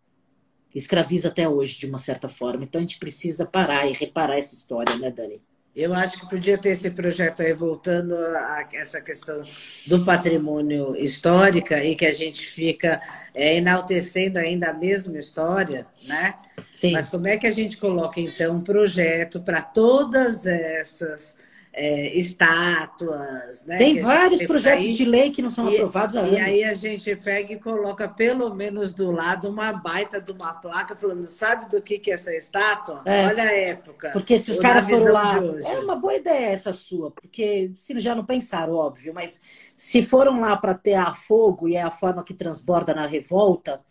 [0.75, 2.65] Escraviza até hoje, de uma certa forma.
[2.65, 5.41] Então a gente precisa parar e reparar essa história, né, Dani?
[5.75, 9.41] Eu acho que podia ter esse projeto aí voltando a essa questão
[9.85, 13.01] do patrimônio histórica e que a gente fica
[13.35, 16.35] é, enaltecendo ainda a mesma história, né?
[16.71, 16.93] Sim.
[16.93, 21.35] Mas como é que a gente coloca então um projeto para todas essas
[21.77, 23.65] é, estátuas.
[23.65, 26.31] Né, tem vários tem projetos aí, de lei que não são e, aprovados há anos.
[26.31, 30.53] E aí a gente pega e coloca pelo menos do lado uma baita de uma
[30.53, 33.01] placa falando, sabe do que, que é essa estátua?
[33.03, 33.27] É.
[33.27, 34.11] Olha a época.
[34.11, 35.35] Porque se os caras foram lá.
[35.65, 39.41] É uma boa ideia essa sua, porque se já não pensaram, óbvio, mas
[39.75, 43.81] se foram lá para ter a fogo e é a forma que transborda na revolta,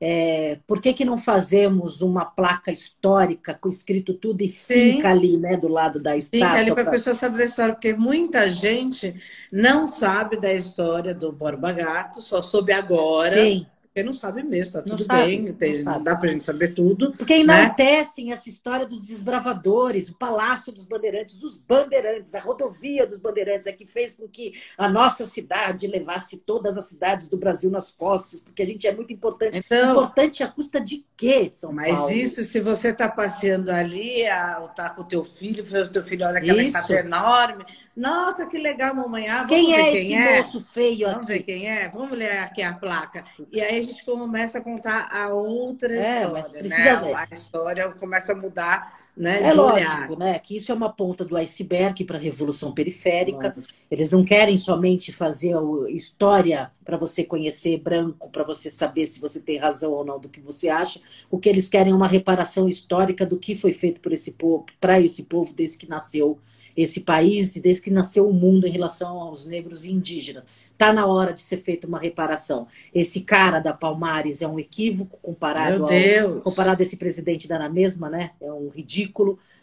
[0.00, 4.94] É, por que, que não fazemos uma placa histórica com escrito tudo e Sim.
[4.94, 6.48] fica ali, né, do lado da estátua?
[6.48, 6.92] Fica ali para a pra...
[6.92, 9.14] pessoa saber da história, porque muita gente
[9.50, 13.34] não sabe da história do Borba Gato, só soube agora.
[13.34, 13.66] Sim.
[14.02, 17.12] Não sabe mesmo, tá tudo não bem, tem, não, não, dá pra gente saber tudo.
[17.12, 17.40] Porque né?
[17.40, 18.32] enaltecem né?
[18.32, 23.72] essa história dos desbravadores, o Palácio dos Bandeirantes, os Bandeirantes, a rodovia dos Bandeirantes, é
[23.72, 28.40] que fez com que a nossa cidade levasse todas as cidades do Brasil nas costas,
[28.40, 29.58] porque a gente é muito importante.
[29.58, 32.08] Então, importante a custa de quê, São mas Paulo?
[32.08, 36.02] Mas isso, se você tá passeando ali, a, tá com o teu filho, o teu
[36.02, 37.64] filho olha aquela estátua enorme,
[37.96, 39.28] nossa, que legal, mamãe.
[39.28, 40.42] Ah, quem é quem esse é?
[40.42, 41.88] moço feio Vamos ver quem é?
[41.88, 43.24] Vamos ler aqui a placa.
[43.52, 47.14] E aí gente começa a contar a outra é, história, né?
[47.14, 50.38] A história começa a mudar né, é lógico, né?
[50.38, 53.54] Que isso é uma ponta do iceberg para a revolução periférica.
[53.90, 55.54] Eles não querem somente fazer
[55.88, 60.28] história para você conhecer branco, para você saber se você tem razão ou não do
[60.28, 61.00] que você acha.
[61.30, 64.66] O que eles querem é uma reparação histórica do que foi feito por esse povo,
[64.80, 66.38] para esse povo desde que nasceu
[66.76, 70.44] esse país e desde que nasceu o mundo em relação aos negros e indígenas.
[70.72, 72.66] Está na hora de ser feita uma reparação.
[72.92, 77.68] Esse cara da Palmares é um equívoco comparado, ao, comparado a esse presidente da na
[77.68, 78.32] mesma, né?
[78.40, 79.03] É um ridículo,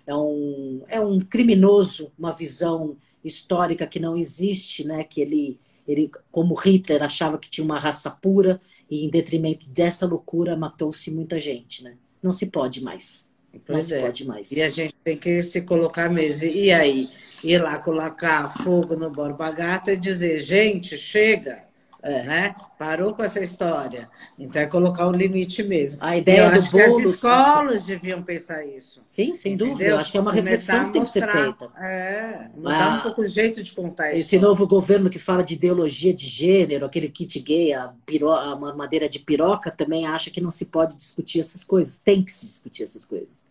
[0.06, 5.04] é um, é um criminoso, uma visão histórica que não existe, né?
[5.04, 10.06] Que ele ele, como Hitler, achava que tinha uma raça pura e, em detrimento dessa
[10.06, 11.84] loucura, matou-se muita gente.
[11.84, 11.96] Né?
[12.22, 13.28] Não se pode mais.
[13.66, 14.02] Pois não é.
[14.02, 14.52] pode mais.
[14.52, 16.48] E a gente tem que se colocar mesmo.
[16.48, 17.10] E aí?
[17.44, 21.66] Ir lá colocar fogo no Borba Gato e dizer, gente, chega.
[22.04, 22.24] É.
[22.24, 22.56] Né?
[22.80, 24.10] Parou com essa história.
[24.38, 26.00] Então é colocar um limite mesmo.
[26.02, 26.84] A ideia Eu do acho bolo.
[26.84, 29.04] Que as escolas deviam pensar isso.
[29.08, 29.74] Sim, sem Entendeu?
[29.74, 29.90] dúvida.
[29.92, 31.70] Eu acho que é uma reflexão que tem que ser feita.
[31.80, 34.22] É, mudar ah, um pouco o jeito de contar isso.
[34.22, 38.56] Esse novo governo que fala de ideologia de gênero, aquele kit gay, a, piro, a
[38.76, 42.00] madeira de piroca, também acha que não se pode discutir essas coisas.
[42.00, 43.46] Tem que se discutir essas coisas.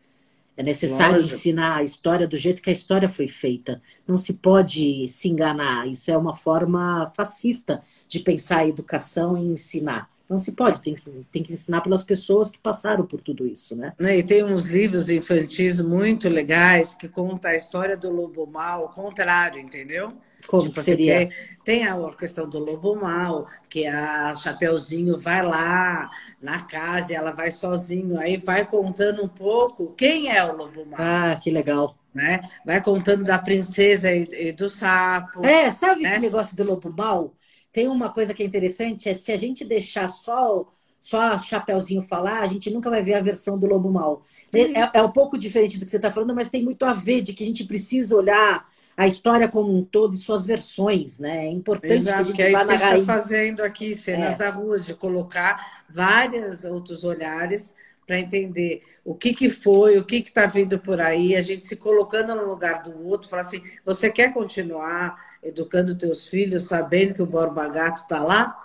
[0.60, 1.36] É necessário Lógico.
[1.36, 3.80] ensinar a história do jeito que a história foi feita.
[4.06, 5.88] Não se pode se enganar.
[5.88, 10.10] Isso é uma forma fascista de pensar a educação e ensinar.
[10.28, 13.74] Não se pode, tem que, tem que ensinar pelas pessoas que passaram por tudo isso,
[13.74, 13.94] né?
[13.98, 18.84] né e tem uns livros infantis muito legais que contam a história do lobo mau,
[18.84, 20.12] o contrário, entendeu?
[20.50, 21.18] Como tipo, seria?
[21.18, 21.30] Tem,
[21.62, 26.10] tem, a questão do lobo mal, que a Chapeuzinho vai lá
[26.42, 30.84] na casa e ela vai sozinho, aí vai contando um pouco quem é o lobo
[30.84, 30.98] mal.
[30.98, 31.96] Ah, que legal.
[32.12, 32.40] Né?
[32.66, 35.46] Vai contando da princesa e, e do sapo.
[35.46, 36.10] É, sabe né?
[36.10, 37.32] esse negócio do lobo mal?
[37.72, 40.66] Tem uma coisa que é interessante, é se a gente deixar só
[41.00, 44.22] só a Chapeuzinho falar, a gente nunca vai ver a versão do Lobo Mal.
[44.52, 47.22] É, é, um pouco diferente do que você está falando, mas tem muito a ver
[47.22, 48.66] de que a gente precisa olhar
[48.96, 51.46] a história como um todo e suas versões, né?
[51.46, 53.06] É importante Exato, que a gente que é vá na raiz.
[53.06, 54.36] fazendo aqui, cenas é.
[54.36, 57.74] da rua, de colocar vários outros olhares
[58.06, 61.76] para entender o que, que foi, o que está vindo por aí, a gente se
[61.76, 67.22] colocando no lugar do outro, falar assim, você quer continuar educando teus filhos sabendo que
[67.22, 68.56] o Borba Gato está lá?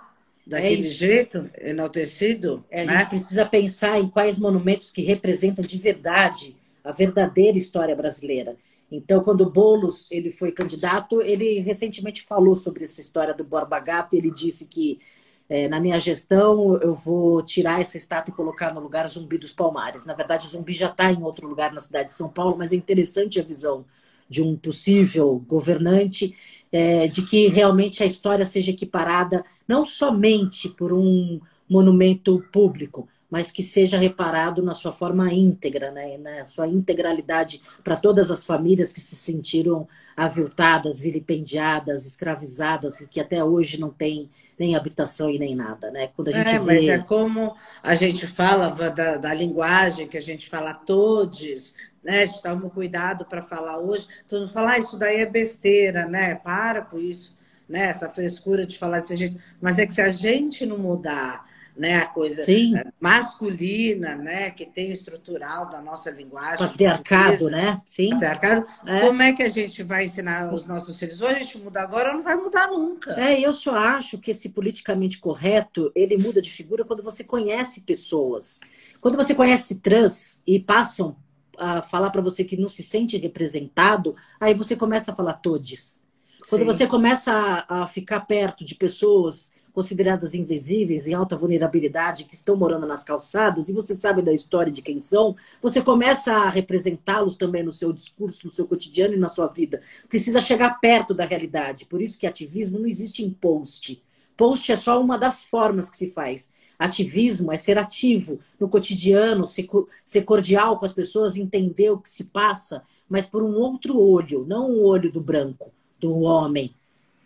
[0.46, 2.64] Daquele é jeito, enaltecido?
[2.70, 2.98] É, a né?
[2.98, 6.54] gente precisa pensar em quais monumentos que representam de verdade
[6.84, 8.54] a verdadeira história brasileira.
[8.90, 13.80] Então, quando o Boulos ele foi candidato, ele recentemente falou sobre essa história do Borba
[13.80, 14.14] Gato.
[14.14, 15.00] Ele disse que
[15.48, 19.52] é, na minha gestão eu vou tirar essa estátua e colocar no lugar Zumbi dos
[19.52, 20.06] Palmares.
[20.06, 22.72] Na verdade, o Zumbi já está em outro lugar na cidade de São Paulo, mas
[22.72, 23.84] é interessante a visão
[24.28, 26.34] de um possível governante
[26.72, 33.50] é, de que realmente a história seja equiparada não somente por um monumento público, mas
[33.50, 36.16] que seja reparado na sua forma íntegra, né?
[36.16, 43.20] na sua integralidade para todas as famílias que se sentiram aviltadas, vilipendiadas, escravizadas e que
[43.20, 46.08] até hoje não tem nem habitação e nem nada, né?
[46.16, 46.64] Quando a gente é, vê...
[46.64, 52.26] mas é como a gente fala da, da linguagem que a gente fala todos, né?
[52.42, 54.06] Toma cuidado para falar hoje.
[54.26, 56.36] Todo mundo fala, ah, isso daí é besteira, né?
[56.36, 57.36] Para com isso,
[57.68, 57.88] né?
[57.88, 59.36] Essa frescura de falar desse jeito.
[59.60, 61.44] Mas é que se a gente não mudar
[61.76, 62.76] né, a coisa Sim.
[62.76, 66.66] Eh, masculina, né, que tem estrutural da nossa linguagem.
[66.66, 67.76] Patriarcado, né?
[67.84, 68.10] Sim.
[68.10, 68.66] Patriarcado.
[68.86, 69.00] É.
[69.00, 71.20] Como é que a gente vai ensinar os nossos filhos?
[71.20, 73.12] Ou a gente muda agora ou não vai mudar nunca.
[73.20, 77.82] É, eu só acho que esse politicamente correto, ele muda de figura quando você conhece
[77.82, 78.60] pessoas.
[79.00, 81.16] Quando você conhece trans e passam
[81.58, 86.04] a falar para você que não se sente representado, aí você começa a falar todes.
[86.48, 86.66] Quando Sim.
[86.66, 92.56] você começa a, a ficar perto de pessoas consideradas invisíveis, em alta vulnerabilidade, que estão
[92.56, 97.36] morando nas calçadas, e você sabe da história de quem são, você começa a representá-los
[97.36, 99.82] também no seu discurso, no seu cotidiano e na sua vida.
[100.08, 101.84] Precisa chegar perto da realidade.
[101.84, 104.02] Por isso que ativismo não existe em post.
[104.34, 106.50] Post é só uma das formas que se faz.
[106.78, 112.24] Ativismo é ser ativo no cotidiano, ser, cordial com as pessoas, entender o que se
[112.24, 115.70] passa, mas por um outro olho, não o olho do branco,
[116.00, 116.74] do homem.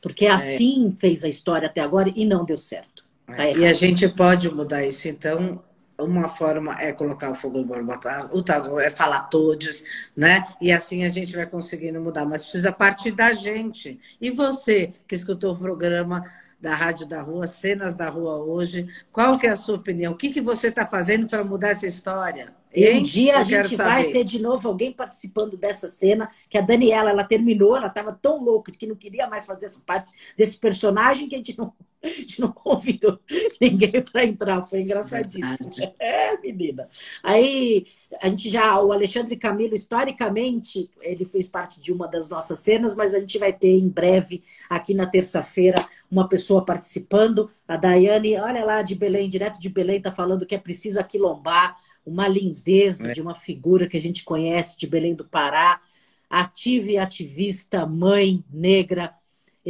[0.01, 0.31] Porque é.
[0.31, 3.05] assim fez a história até agora e não deu certo.
[3.27, 5.63] Tá e a gente pode mudar isso, então,
[5.99, 9.85] uma forma é colocar o fogo no borbotar, outra é falar todos,
[10.17, 10.47] né?
[10.61, 14.01] E assim a gente vai conseguindo mudar, mas precisa partir da gente.
[14.21, 16.25] E você que escutou o programa
[16.61, 20.13] da Rádio da Rua, Cenas da Rua hoje, qual que é a sua opinião?
[20.13, 22.53] O que, que você está fazendo para mudar essa história?
[22.75, 26.61] E um dia a gente vai ter de novo alguém participando dessa cena, que a
[26.61, 30.57] Daniela, ela terminou, ela estava tão louca que não queria mais fazer essa parte desse
[30.57, 31.73] personagem que a gente não,
[32.05, 33.19] a gente não convidou
[33.61, 34.65] ninguém para entrar.
[34.65, 35.71] Foi engraçadíssimo.
[35.71, 35.95] Verdade.
[36.01, 36.89] É, menina.
[37.23, 37.87] Aí
[38.21, 42.95] a gente já, o Alexandre Camilo, historicamente, ele fez parte de uma das nossas cenas,
[42.97, 47.51] mas a gente vai ter em breve, aqui na terça-feira, uma pessoa participando.
[47.69, 51.77] A Daiane, olha lá de Belém, direto de Belém, está falando que é preciso aquilombar
[52.05, 53.13] uma lindeza é.
[53.13, 55.81] de uma figura que a gente conhece de Belém do Pará,
[56.29, 59.15] ativa e ativista, mãe negra,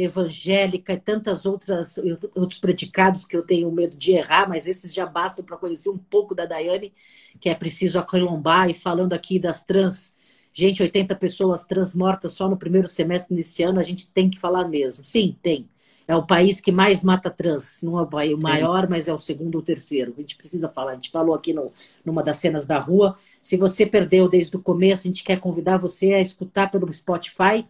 [0.03, 1.97] evangélica e tantas outras
[2.35, 5.97] outros predicados que eu tenho medo de errar, mas esses já bastam para conhecer um
[5.97, 6.93] pouco da Daiane,
[7.39, 10.13] que é preciso aquilombar e falando aqui das trans,
[10.53, 14.39] gente, 80 pessoas trans mortas só no primeiro semestre desse ano, a gente tem que
[14.39, 15.05] falar mesmo.
[15.05, 15.67] Sim, tem
[16.11, 17.81] é o país que mais mata trans.
[17.83, 20.13] Não é o maior, mas é o segundo ou terceiro.
[20.17, 20.91] A gente precisa falar.
[20.91, 21.71] A gente falou aqui no,
[22.03, 23.15] numa das cenas da rua.
[23.41, 27.65] Se você perdeu desde o começo, a gente quer convidar você a escutar pelo Spotify.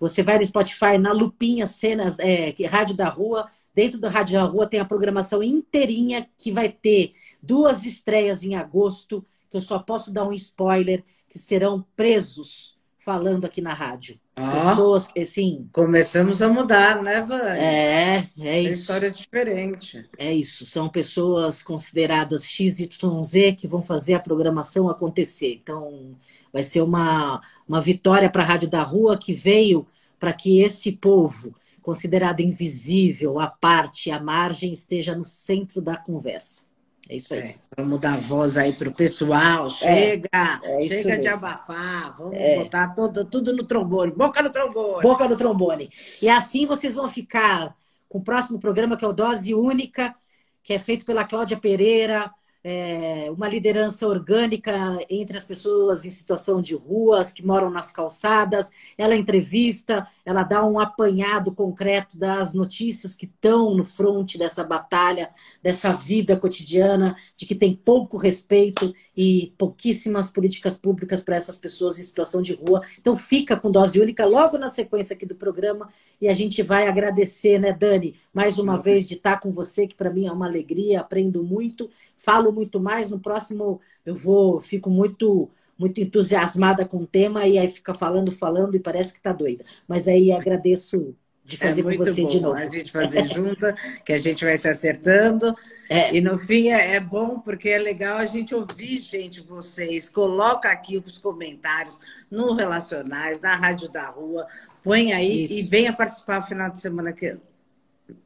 [0.00, 3.50] Você vai no Spotify, na lupinha, cenas, é, Rádio da Rua.
[3.74, 8.56] Dentro da Rádio da Rua tem a programação inteirinha que vai ter duas estreias em
[8.56, 14.20] agosto, que eu só posso dar um spoiler, que serão presos falando aqui na rádio.
[14.36, 15.68] Ah, Pessoas que, assim.
[15.72, 17.60] Começamos a mudar, né, Vânia?
[17.60, 18.82] É, é isso.
[18.82, 20.08] história diferente.
[20.18, 20.66] É isso.
[20.66, 25.60] São pessoas consideradas XYZ que vão fazer a programação acontecer.
[25.62, 26.16] Então,
[26.52, 29.86] vai ser uma, uma vitória para a Rádio da Rua que veio
[30.18, 36.69] para que esse povo, considerado invisível, à parte, à margem, esteja no centro da conversa.
[37.10, 37.40] É isso aí.
[37.40, 39.66] É, vamos dar voz aí para o pessoal.
[39.66, 40.28] É, chega,
[40.62, 42.16] é, é chega de abafar.
[42.16, 42.58] Vamos é.
[42.58, 44.12] botar todo, tudo no trombone.
[44.12, 45.02] Boca no trombone.
[45.02, 45.90] Boca no trombone.
[46.22, 47.76] E assim vocês vão ficar
[48.08, 50.14] com o próximo programa, que é o Dose Única,
[50.62, 52.30] que é feito pela Cláudia Pereira,
[52.62, 58.70] é, uma liderança orgânica entre as pessoas em situação de ruas, que moram nas calçadas.
[58.98, 65.30] Ela entrevista, ela dá um apanhado concreto das notícias que estão no fronte dessa batalha,
[65.62, 71.98] dessa vida cotidiana, de que tem pouco respeito e pouquíssimas políticas públicas para essas pessoas
[71.98, 72.82] em situação de rua.
[72.98, 75.88] Então fica com dose única logo na sequência aqui do programa
[76.20, 79.94] e a gente vai agradecer, né, Dani, mais uma vez de estar com você, que
[79.94, 83.10] para mim é uma alegria, aprendo muito, falo muito mais.
[83.10, 88.30] No próximo eu vou, fico muito muito entusiasmada com o tema e aí fica falando,
[88.30, 89.64] falando e parece que está doida.
[89.88, 92.28] Mas aí agradeço de é fazer é com você bom.
[92.28, 92.58] de novo.
[92.58, 93.66] A gente fazer junto,
[94.04, 95.54] que a gente vai se acertando.
[95.88, 96.14] É.
[96.14, 100.06] E no fim é, é, bom porque é legal a gente ouvir, gente, vocês.
[100.06, 101.98] Coloca aqui os comentários
[102.30, 104.46] no Relacionais, na Rádio da Rua.
[104.82, 105.54] Põe aí Isso.
[105.54, 107.36] e venha participar no final de semana que.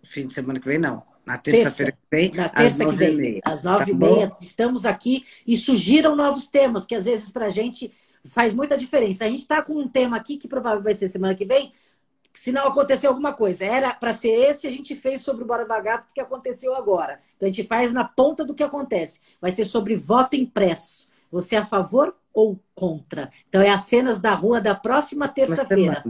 [0.03, 3.17] Fim de semana que vem, não na terça-feira que vem, na terça às nove e
[3.17, 3.41] meia.
[3.45, 7.47] Às nove e meia, tá estamos aqui e surgiram novos temas, que às vezes para
[7.47, 7.93] a gente
[8.27, 9.25] faz muita diferença.
[9.25, 11.73] A gente está com um tema aqui que provavelmente vai ser semana que vem,
[12.33, 13.65] se não acontecer alguma coisa.
[13.65, 17.21] Era para ser esse, a gente fez sobre o Bora Vagar, porque aconteceu agora.
[17.37, 19.21] Então a gente faz na ponta do que acontece.
[19.41, 21.09] Vai ser sobre voto impresso.
[21.31, 23.31] Você é a favor ou contra?
[23.49, 26.05] Então é as cenas da rua da próxima terça-feira.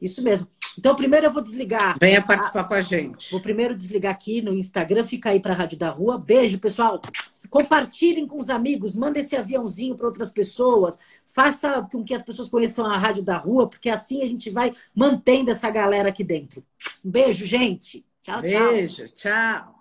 [0.00, 0.48] Isso mesmo.
[0.78, 1.96] Então, primeiro eu vou desligar.
[2.00, 2.64] Venha participar a...
[2.64, 3.30] com a gente.
[3.30, 6.18] Vou primeiro desligar aqui no Instagram, fica aí para a Rádio da Rua.
[6.18, 7.00] Beijo, pessoal.
[7.48, 10.98] Compartilhem com os amigos, manda esse aviãozinho para outras pessoas.
[11.30, 14.72] Faça com que as pessoas conheçam a Rádio da Rua, porque assim a gente vai
[14.94, 16.64] mantendo essa galera aqui dentro.
[17.04, 18.04] Um beijo, gente.
[18.22, 18.72] Tchau, beijo, tchau.
[18.72, 19.73] Beijo, tchau.